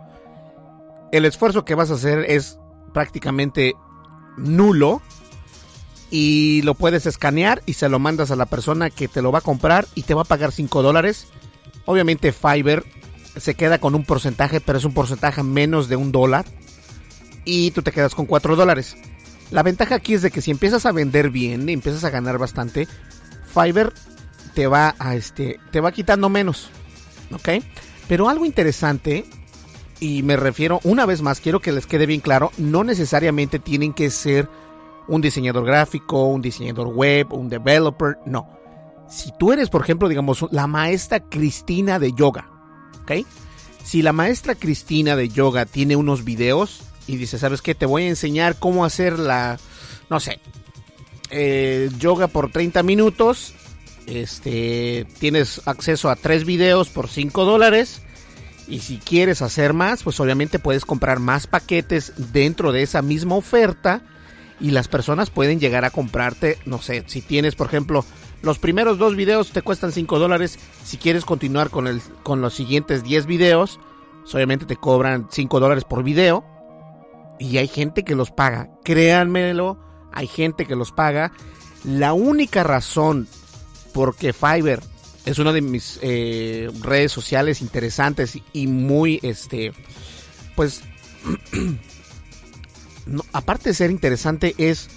[1.12, 2.58] el esfuerzo que vas a hacer es
[2.94, 3.74] prácticamente
[4.38, 5.02] nulo
[6.10, 9.40] y lo puedes escanear y se lo mandas a la persona que te lo va
[9.40, 11.28] a comprar y te va a pagar 5 dólares.
[11.86, 12.86] Obviamente Fiverr
[13.36, 16.46] se queda con un porcentaje, pero es un porcentaje menos de un dólar
[17.46, 18.96] y tú te quedas con 4 dólares.
[19.52, 22.88] La ventaja aquí es de que si empiezas a vender bien empiezas a ganar bastante,
[23.54, 23.94] Fiverr
[24.54, 26.70] te va a este te va quitando menos.
[27.34, 27.64] ¿Ok?
[28.08, 29.26] Pero algo interesante
[30.00, 33.94] y me refiero una vez más, quiero que les quede bien claro, no necesariamente tienen
[33.94, 34.50] que ser
[35.08, 38.50] un diseñador gráfico, un diseñador web, un developer, no.
[39.10, 42.50] Si tú eres, por ejemplo, digamos, la maestra Cristina de yoga,
[43.02, 43.26] ¿ok?
[43.84, 47.74] Si la maestra Cristina de yoga tiene unos videos y dice, ¿sabes qué?
[47.74, 49.58] Te voy a enseñar cómo hacer la,
[50.10, 50.42] no sé,
[51.30, 53.54] eh, yoga por 30 minutos.
[54.06, 58.02] Este, tienes acceso a tres videos por 5 dólares.
[58.68, 63.36] Y si quieres hacer más, pues obviamente puedes comprar más paquetes dentro de esa misma
[63.36, 64.02] oferta
[64.60, 68.04] y las personas pueden llegar a comprarte, no sé, si tienes por ejemplo
[68.42, 72.54] los primeros dos videos te cuestan 5 dólares, si quieres continuar con, el, con los
[72.54, 73.80] siguientes 10 videos,
[74.22, 76.46] pues, obviamente te cobran 5 dólares por video
[77.40, 79.80] y hay gente que los paga, créanmelo,
[80.12, 81.32] hay gente que los paga.
[81.84, 83.28] La única razón
[83.94, 84.82] por que Fiverr
[85.28, 89.74] es una de mis eh, redes sociales interesantes y muy, este,
[90.56, 90.82] pues
[93.34, 94.90] aparte de ser interesante, es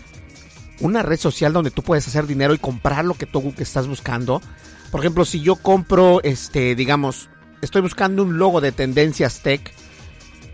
[0.78, 4.41] una red social donde tú puedes hacer dinero y comprar lo que tú estás buscando.
[4.93, 7.28] Por ejemplo, si yo compro, este, digamos,
[7.61, 9.72] estoy buscando un logo de tendencias tech,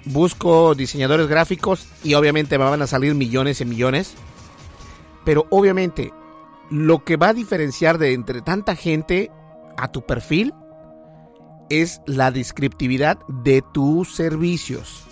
[0.07, 4.14] busco diseñadores gráficos y obviamente me van a salir millones y millones.
[5.27, 6.14] Pero obviamente,
[6.70, 9.31] lo que va a diferenciar de entre tanta gente
[9.79, 10.53] a tu perfil
[11.68, 15.05] es la descriptividad de tus servicios.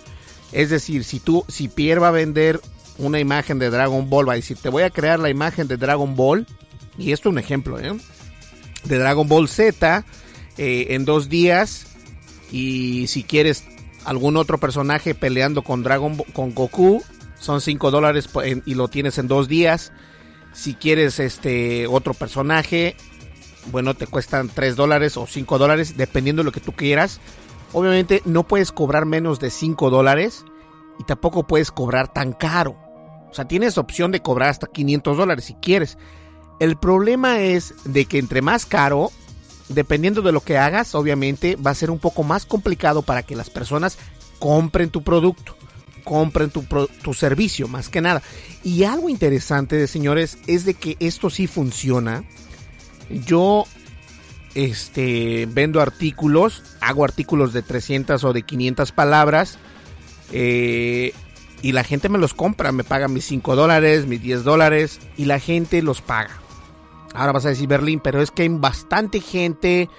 [0.51, 2.61] Es decir, si tú, si Pierre va a vender
[2.97, 5.77] una imagen de Dragon Ball, va a decir, te voy a crear la imagen de
[5.77, 6.47] Dragon Ball,
[6.97, 7.97] y esto es un ejemplo, ¿eh?
[8.85, 10.05] de Dragon Ball Z
[10.57, 11.87] eh, en dos días,
[12.51, 13.65] y si quieres
[14.05, 17.03] algún otro personaje peleando con Dragon con Goku,
[17.39, 18.29] son 5 dólares
[18.65, 19.91] y lo tienes en dos días.
[20.53, 22.95] Si quieres este otro personaje,
[23.71, 27.19] bueno, te cuestan 3 dólares o 5 dólares, dependiendo de lo que tú quieras.
[27.73, 30.45] Obviamente no puedes cobrar menos de 5 dólares
[30.99, 32.77] y tampoco puedes cobrar tan caro.
[33.29, 35.97] O sea, tienes opción de cobrar hasta 500 dólares si quieres.
[36.59, 39.11] El problema es de que entre más caro,
[39.67, 43.35] dependiendo de lo que hagas, obviamente va a ser un poco más complicado para que
[43.35, 43.97] las personas
[44.39, 45.57] compren tu producto,
[46.05, 46.63] compren tu,
[47.01, 48.21] tu servicio, más que nada.
[48.63, 52.23] Y algo interesante, señores, es de que esto sí funciona.
[53.09, 53.65] Yo
[54.55, 59.59] este, vendo artículos, hago artículos de 300 o de 500 palabras
[60.31, 61.13] eh,
[61.61, 65.25] y la gente me los compra, me paga mis 5 dólares, mis 10 dólares y
[65.25, 66.39] la gente los paga.
[67.13, 69.89] Ahora vas a decir Berlín, pero es que hay bastante gente,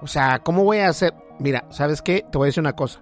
[0.00, 1.14] o sea, ¿cómo voy a hacer?
[1.38, 2.24] Mira, ¿sabes qué?
[2.30, 3.00] Te voy a decir una cosa.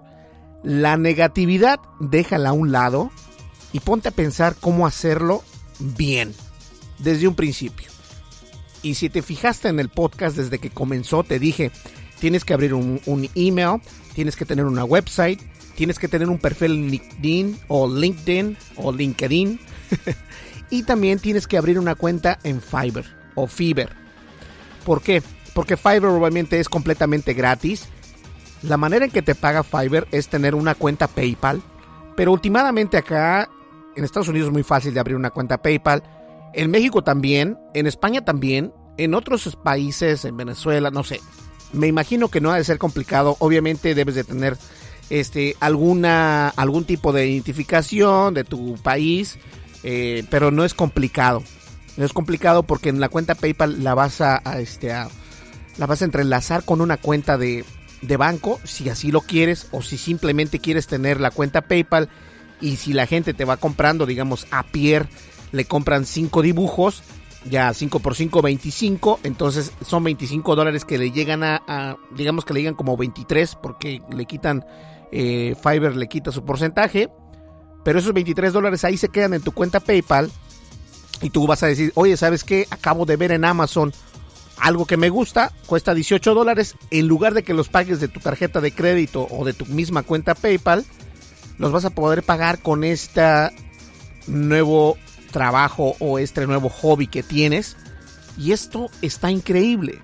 [0.63, 3.11] La negatividad déjala a un lado
[3.73, 5.43] y ponte a pensar cómo hacerlo
[5.79, 6.33] bien,
[6.99, 7.96] desde un principio.
[8.81, 11.71] Y si te fijaste en el podcast desde que comenzó, te dije,
[12.19, 13.81] tienes que abrir un, email,
[14.13, 15.41] tienes que tener una website,
[15.75, 19.59] tienes que tener un perfil en LinkedIn o LinkedIn o LinkedIn.
[20.69, 23.05] y también tienes que abrir una cuenta en Fiverr
[23.35, 23.95] o Fiverr.
[24.85, 25.21] ¿Por qué?
[25.53, 27.87] Porque Fiverr obviamente es completamente gratis.
[28.63, 31.61] La manera en que te paga Fiverr es tener una cuenta PayPal.
[32.15, 33.49] Pero últimamente acá
[33.95, 36.03] en Estados Unidos es muy fácil de abrir una cuenta PayPal
[36.57, 41.21] en México también, en España también, en otros países, en Venezuela, no sé.
[41.71, 43.37] Me imagino que no ha de ser complicado.
[43.39, 44.57] Obviamente debes de tener
[45.11, 49.37] este alguna algún tipo de identificación de tu país,
[49.83, 51.43] eh, pero no es complicado.
[51.95, 56.05] No es complicado porque en la cuenta PayPal la vas a, este la vas a
[56.05, 57.65] entrelazar con una cuenta de,
[58.01, 62.09] de banco, si así lo quieres, o si simplemente quieres tener la cuenta PayPal
[62.61, 65.07] Y si la gente te va comprando, digamos, a Pierre
[65.51, 67.03] le compran 5 dibujos,
[67.49, 72.53] ya 5 por 5, 25, entonces son 25 dólares que le llegan a, digamos que
[72.53, 74.65] le llegan como 23 porque le quitan,
[75.11, 77.09] eh, Fiverr le quita su porcentaje,
[77.83, 80.29] pero esos 23 dólares ahí se quedan en tu cuenta PayPal
[81.21, 82.67] y tú vas a decir, oye, ¿sabes qué?
[82.69, 83.93] Acabo de ver en Amazon
[84.59, 88.19] algo que me gusta, cuesta 18 dólares, en lugar de que los pagues de tu
[88.19, 90.83] tarjeta de crédito o de tu misma cuenta PayPal,
[91.57, 93.21] los vas a poder pagar con este
[94.27, 94.97] nuevo
[95.31, 97.77] trabajo o este nuevo hobby que tienes.
[98.37, 100.01] Y esto está increíble.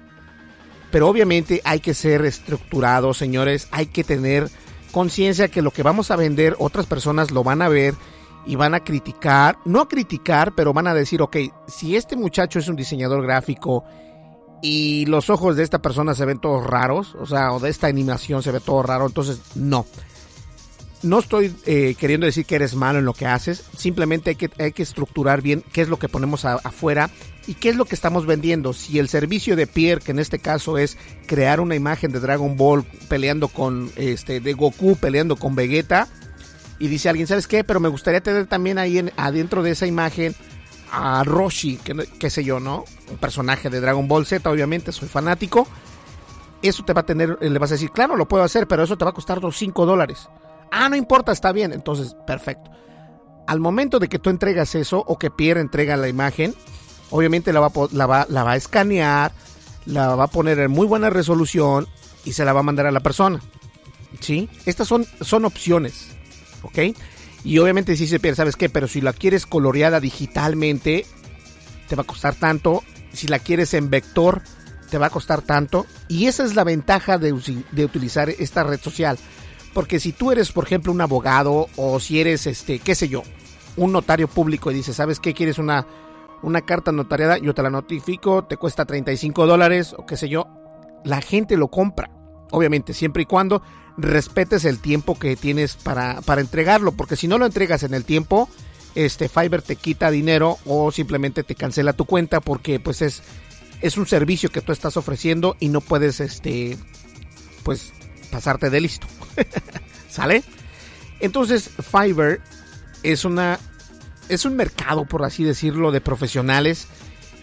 [0.92, 3.68] Pero obviamente hay que ser estructurado, señores.
[3.72, 4.50] Hay que tener
[4.92, 7.96] conciencia que lo que vamos a vender, otras personas lo van a ver
[8.46, 9.58] y van a criticar.
[9.66, 13.84] No a criticar, pero van a decir, ok, si este muchacho es un diseñador gráfico
[14.62, 17.88] y los ojos de esta persona se ven todos raros, o sea, o de esta
[17.88, 19.86] animación se ve todo raro, entonces no.
[21.04, 24.50] No estoy eh, queriendo decir que eres malo en lo que haces, simplemente hay que,
[24.58, 27.10] hay que estructurar bien qué es lo que ponemos afuera
[27.46, 28.72] y qué es lo que estamos vendiendo.
[28.72, 30.98] Si el servicio de Pierre, que en este caso es
[31.28, 36.08] crear una imagen de Dragon Ball peleando con, este, de Goku peleando con Vegeta,
[36.80, 37.64] y dice alguien, ¿sabes qué?
[37.64, 40.36] Pero me gustaría tener también ahí en, adentro de esa imagen
[40.92, 42.86] a Roshi, que, qué sé yo, ¿no?
[43.10, 45.68] Un personaje de Dragon Ball Z, obviamente, soy fanático.
[46.62, 48.98] Eso te va a tener, le vas a decir, claro, lo puedo hacer, pero eso
[48.98, 50.30] te va a costar los 5 dólares.
[50.76, 51.72] Ah, no importa, está bien.
[51.72, 52.72] Entonces, perfecto.
[53.46, 56.56] Al momento de que tú entregas eso o que Pierre entrega la imagen,
[57.12, 59.34] obviamente la va, a escanear,
[59.86, 61.88] la va a poner en muy buena resolución
[62.26, 63.40] y se la va a mandar a la persona.
[64.20, 64.50] ¿Sí?
[64.66, 66.08] Estas son, son opciones.
[66.64, 66.80] ¿Ok?
[67.44, 68.68] Y obviamente si se pierde, ¿sabes qué?
[68.68, 71.06] Pero si la quieres coloreada digitalmente,
[71.88, 72.84] te va a costar tanto.
[73.12, 74.42] Si la quieres en vector,
[74.90, 75.86] te va a costar tanto.
[76.08, 77.32] Y esa es la ventaja de,
[77.72, 79.20] de utilizar esta red social.
[79.74, 83.24] Porque si tú eres, por ejemplo, un abogado o si eres, este, qué sé yo,
[83.76, 85.34] un notario público y dices, ¿sabes qué?
[85.34, 85.88] ¿Quieres una,
[86.44, 87.38] una carta notariada?
[87.40, 90.48] Yo te la notifico, te cuesta 35 dólares o qué sé yo.
[91.04, 92.12] La gente lo compra.
[92.52, 93.64] Obviamente, siempre y cuando
[93.98, 98.06] respetes el tiempo que tienes para, para entregarlo, porque si no lo entregas en el
[98.06, 98.48] tiempo,
[98.96, 103.24] este Fiverr te quita dinero o simplemente te cancela tu cuenta porque pues es,
[103.82, 106.78] es un servicio que tú estás ofreciendo y no puedes este
[107.64, 107.92] pues
[108.34, 109.08] pasarte de listo.
[110.10, 110.44] ¿Sale?
[111.20, 112.42] Entonces Fiverr
[113.04, 113.60] es una
[114.30, 116.88] es un mercado por así decirlo de profesionales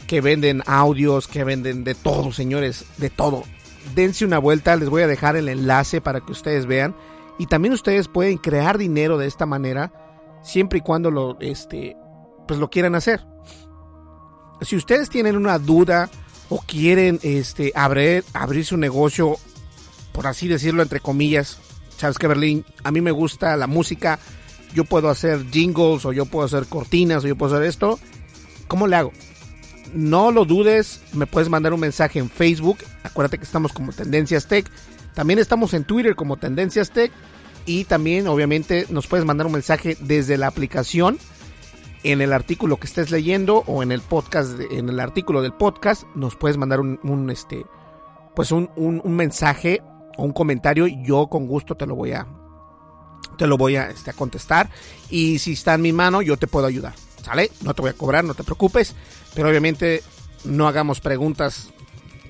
[0.06, 3.44] que venden audios, que venden de todo, señores, de todo
[3.94, 6.94] dense una vuelta, les voy a dejar el enlace para que ustedes vean.
[7.38, 9.92] Y también ustedes pueden crear dinero de esta manera,
[10.42, 11.96] siempre y cuando lo, este,
[12.46, 13.24] pues lo quieran hacer.
[14.60, 16.10] Si ustedes tienen una duda
[16.50, 19.38] o quieren este, abrir, abrir su negocio,
[20.12, 21.58] por así decirlo, entre comillas,
[21.96, 24.18] sabes que Berlín, a mí me gusta la música,
[24.74, 27.98] yo puedo hacer jingles o yo puedo hacer cortinas o yo puedo hacer esto,
[28.68, 29.12] ¿cómo le hago?
[29.94, 32.78] no lo dudes, me puedes mandar un mensaje en Facebook.
[33.02, 34.70] Acuérdate que estamos como Tendencias Tech.
[35.14, 37.12] También estamos en Twitter como Tendencias Tech.
[37.66, 41.18] Y también, obviamente, nos puedes mandar un mensaje desde la aplicación
[42.02, 46.04] en el artículo que estés leyendo o en el podcast, en el artículo del podcast,
[46.14, 47.66] nos puedes mandar un, este,
[48.34, 48.70] pues un,
[49.04, 49.82] mensaje
[50.24, 50.86] un comentario.
[50.86, 52.26] Yo con gusto te lo voy a,
[53.38, 54.70] te lo voy a, este, a contestar.
[55.10, 56.94] Y si está en mi mano, yo te puedo ayudar.
[57.22, 57.50] ¿Sale?
[57.62, 58.94] No te voy a cobrar, no te preocupes.
[59.34, 60.02] Pero obviamente
[60.44, 61.70] no hagamos preguntas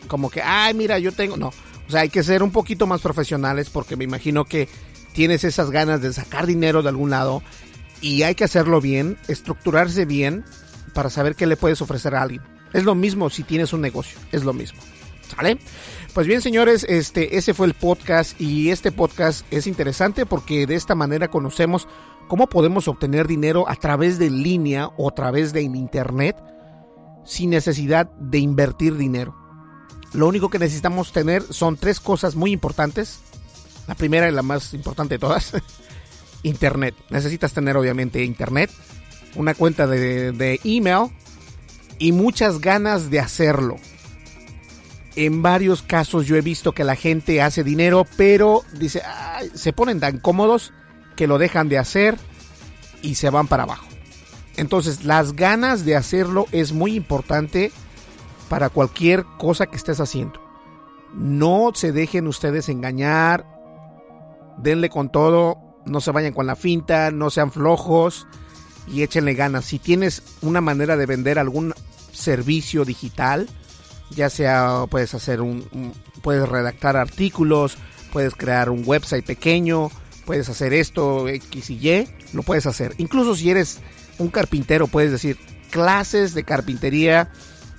[0.09, 1.36] como que, ay, mira, yo tengo.
[1.36, 1.49] No.
[1.49, 4.68] O sea, hay que ser un poquito más profesionales porque me imagino que
[5.12, 7.43] tienes esas ganas de sacar dinero de algún lado
[8.01, 10.45] y hay que hacerlo bien, estructurarse bien
[10.95, 12.43] para saber qué le puedes ofrecer a alguien.
[12.72, 14.80] Es lo mismo si tienes un negocio, es lo mismo.
[15.34, 15.59] ¿Sale?
[16.14, 20.74] Pues bien, señores, este ese fue el podcast y este podcast es interesante porque de
[20.74, 21.86] esta manera conocemos
[22.26, 26.36] cómo podemos obtener dinero a través de línea o a través de internet
[27.24, 29.36] sin necesidad de invertir dinero.
[30.12, 33.20] Lo único que necesitamos tener son tres cosas muy importantes.
[33.86, 35.52] La primera y la más importante de todas,
[36.42, 36.96] internet.
[37.11, 38.70] Necesitas tener obviamente internet,
[39.36, 41.12] una cuenta de, de email
[42.00, 43.76] y muchas ganas de hacerlo.
[45.16, 49.02] En varios casos yo he visto que la gente hace dinero, pero dice,
[49.54, 50.72] se ponen tan cómodos
[51.16, 52.16] que lo dejan de hacer
[53.02, 53.86] y se van para abajo.
[54.56, 57.72] Entonces, las ganas de hacerlo es muy importante
[58.48, 60.40] para cualquier cosa que estés haciendo.
[61.14, 63.46] No se dejen ustedes engañar,
[64.58, 68.26] denle con todo, no se vayan con la finta, no sean flojos
[68.86, 69.64] y échenle ganas.
[69.64, 71.74] Si tienes una manera de vender algún
[72.12, 73.48] servicio digital,
[74.11, 77.78] ya sea puedes hacer un puedes redactar artículos,
[78.12, 79.90] puedes crear un website pequeño,
[80.24, 82.94] puedes hacer esto, X y Y, lo puedes hacer.
[82.98, 83.80] Incluso si eres
[84.18, 85.38] un carpintero, puedes decir
[85.70, 87.30] clases de carpintería,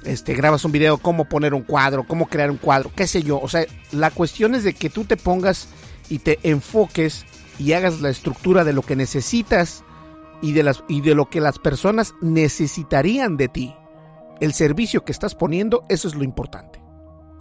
[0.04, 3.40] este, grabas un video, cómo poner un cuadro, cómo crear un cuadro, qué sé yo.
[3.40, 5.68] O sea, la cuestión es de que tú te pongas
[6.10, 7.26] y te enfoques
[7.60, 9.84] y hagas la estructura de lo que necesitas
[10.42, 13.76] y de, las, y de lo que las personas necesitarían de ti.
[14.42, 16.82] El servicio que estás poniendo, eso es lo importante.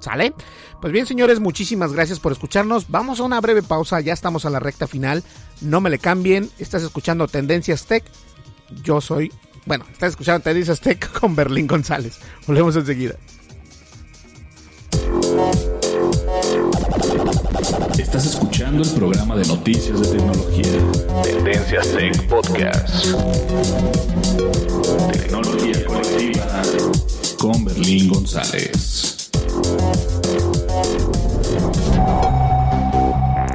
[0.01, 0.33] ¿Sale?
[0.81, 2.89] Pues bien, señores, muchísimas gracias por escucharnos.
[2.89, 5.25] Vamos a una breve pausa, ya estamos a la recta final.
[5.61, 6.51] No me le cambien.
[6.59, 8.05] Estás escuchando Tendencias Tech.
[8.83, 9.33] Yo soy,
[9.67, 12.19] bueno, estás escuchando Tendencias Tech con Berlín González.
[12.47, 13.17] Volvemos enseguida.
[17.99, 21.23] Estás escuchando el programa de noticias de tecnología.
[21.23, 23.07] Tendencias Tech Podcast.
[25.13, 26.61] Tecnología colectiva
[27.41, 29.30] con Berlín González.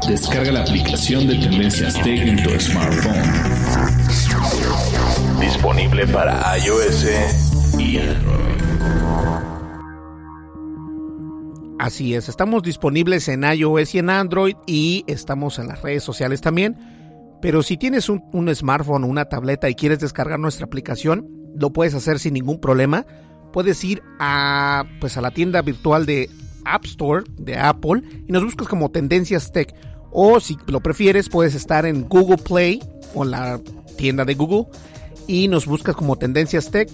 [0.07, 3.13] Descarga la aplicación de Tendencias Tech en tu smartphone.
[5.39, 7.05] Disponible para iOS
[7.77, 8.45] y Android.
[11.77, 16.41] Así es, estamos disponibles en iOS y en Android y estamos en las redes sociales
[16.41, 16.75] también.
[17.39, 21.71] Pero si tienes un, un smartphone o una tableta y quieres descargar nuestra aplicación, lo
[21.71, 23.05] puedes hacer sin ningún problema.
[23.55, 26.29] Puedes ir a, pues a la tienda virtual de
[26.65, 29.73] App Store de Apple y nos buscas como Tendencias Tech.
[30.11, 32.83] O si lo prefieres, puedes estar en Google Play
[33.13, 33.61] o la
[33.97, 34.65] tienda de Google
[35.25, 36.89] y nos buscas como Tendencias Tech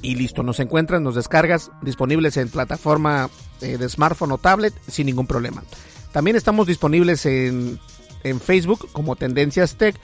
[0.00, 3.28] y listo, nos encuentras, nos descargas, disponibles en plataforma
[3.60, 5.64] eh, de smartphone o tablet sin ningún problema.
[6.12, 7.80] También estamos disponibles en,
[8.22, 9.96] en Facebook como Tendencias Tech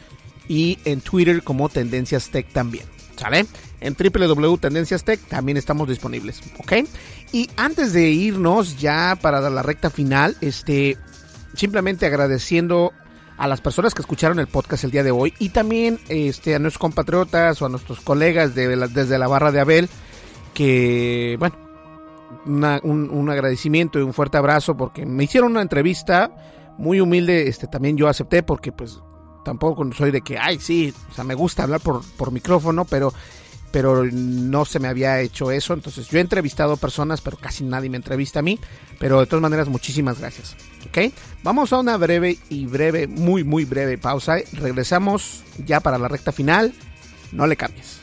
[0.48, 2.86] y en Twitter como Tendencias Tech también.
[3.16, 3.46] ¿Sale?
[3.84, 6.72] En www.tendencias Tech también estamos disponibles, ¿ok?
[7.32, 10.96] Y antes de irnos ya para la recta final, este,
[11.54, 12.92] simplemente agradeciendo
[13.36, 16.58] a las personas que escucharon el podcast el día de hoy y también este, a
[16.58, 19.88] nuestros compatriotas o a nuestros colegas de desde la barra de Abel
[20.54, 21.54] que, bueno,
[22.46, 26.30] un, un agradecimiento y un fuerte abrazo porque me hicieron una entrevista
[26.78, 28.98] muy humilde, este, también yo acepté porque pues
[29.44, 33.12] tampoco soy de que, ay, sí, o sea, me gusta hablar por, por micrófono, pero
[33.74, 35.74] pero no se me había hecho eso.
[35.74, 38.60] Entonces yo he entrevistado personas, pero casi nadie me entrevista a mí.
[39.00, 40.54] Pero de todas maneras, muchísimas gracias.
[40.86, 41.12] ¿Ok?
[41.42, 44.36] Vamos a una breve y breve, muy, muy breve pausa.
[44.52, 46.72] Regresamos ya para la recta final.
[47.32, 47.98] No le cambies.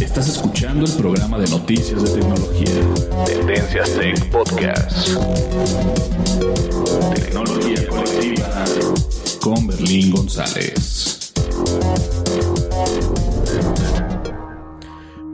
[0.00, 3.24] Estás escuchando el programa de noticias de tecnología.
[3.26, 5.08] Tendencias Tech Podcast.
[7.12, 8.64] Tecnología colectiva
[9.44, 11.34] con Berlín González.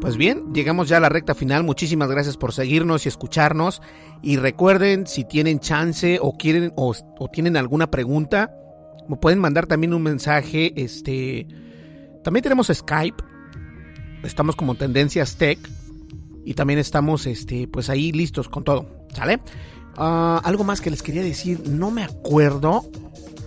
[0.00, 1.62] Pues bien, llegamos ya a la recta final.
[1.62, 3.80] Muchísimas gracias por seguirnos y escucharnos.
[4.20, 6.92] Y recuerden, si tienen chance o quieren o,
[7.32, 8.52] tienen alguna pregunta,
[9.08, 10.72] me pueden mandar también un mensaje.
[10.74, 11.46] Este,
[12.24, 13.22] también tenemos Skype.
[14.24, 15.60] Estamos como Tendencias Tech.
[16.44, 19.06] Y también estamos, este, pues ahí listos con todo.
[19.14, 19.38] ¿Sale?
[19.96, 21.68] Ah, algo más que les quería decir.
[21.68, 22.90] No me acuerdo.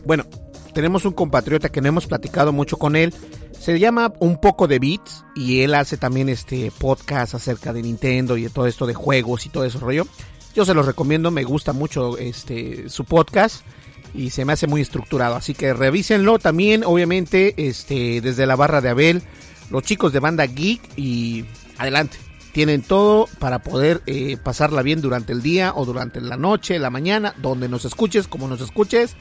[0.05, 0.25] Bueno,
[0.73, 3.13] tenemos un compatriota que no hemos platicado mucho con él.
[3.59, 8.35] Se llama Un poco de Beats y él hace también este podcast acerca de Nintendo
[8.35, 10.05] y de todo esto de juegos y todo ese rollo.
[10.53, 13.65] Yo se los recomiendo, me gusta mucho este su podcast
[14.13, 18.79] y se me hace muy estructurado, así que revísenlo también, obviamente, este desde la barra
[18.79, 19.23] de Abel,
[19.71, 21.45] los chicos de banda Geek y
[21.77, 22.17] adelante.
[22.51, 26.91] Tienen todo para poder eh, pasarla bien durante el día o durante la noche, la
[26.91, 29.15] mañana, donde nos escuches, como nos escuches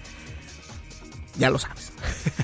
[1.37, 1.93] ya lo sabes.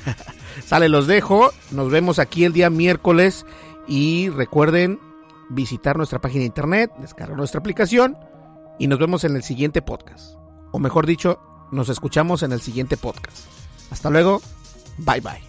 [0.67, 1.53] Sale, los dejo.
[1.71, 3.47] Nos vemos aquí el día miércoles.
[3.87, 5.01] Y recuerden
[5.49, 8.17] visitar nuestra página de internet, descargar nuestra aplicación.
[8.79, 10.35] Y nos vemos en el siguiente podcast.
[10.73, 11.41] O mejor dicho,
[11.73, 13.47] nos escuchamos en el siguiente podcast.
[13.91, 14.43] Hasta luego.
[14.99, 15.49] Bye bye.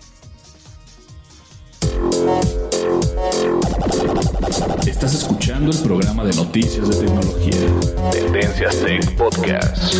[4.87, 8.11] Estás escuchando el programa de noticias de tecnología.
[8.11, 9.95] Tendencias Tech Podcast.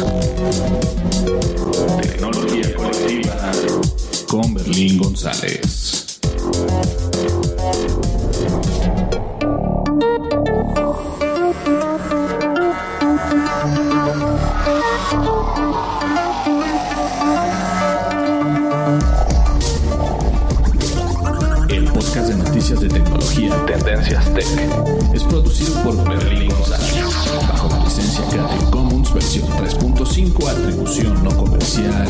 [1.80, 3.52] Tecnología colectiva
[4.28, 6.20] con Berlín González.
[21.70, 23.66] El podcast de noticias de tecnología.
[23.66, 24.46] Tendencias Tech.
[25.14, 26.79] Es producido por Berlín González
[27.38, 32.08] bajo la licencia Creative Commons versión 3.5 atribución no comercial.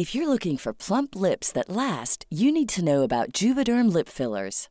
[0.00, 4.08] If you're looking for plump lips that last, you need to know about Juvederm lip
[4.08, 4.70] fillers.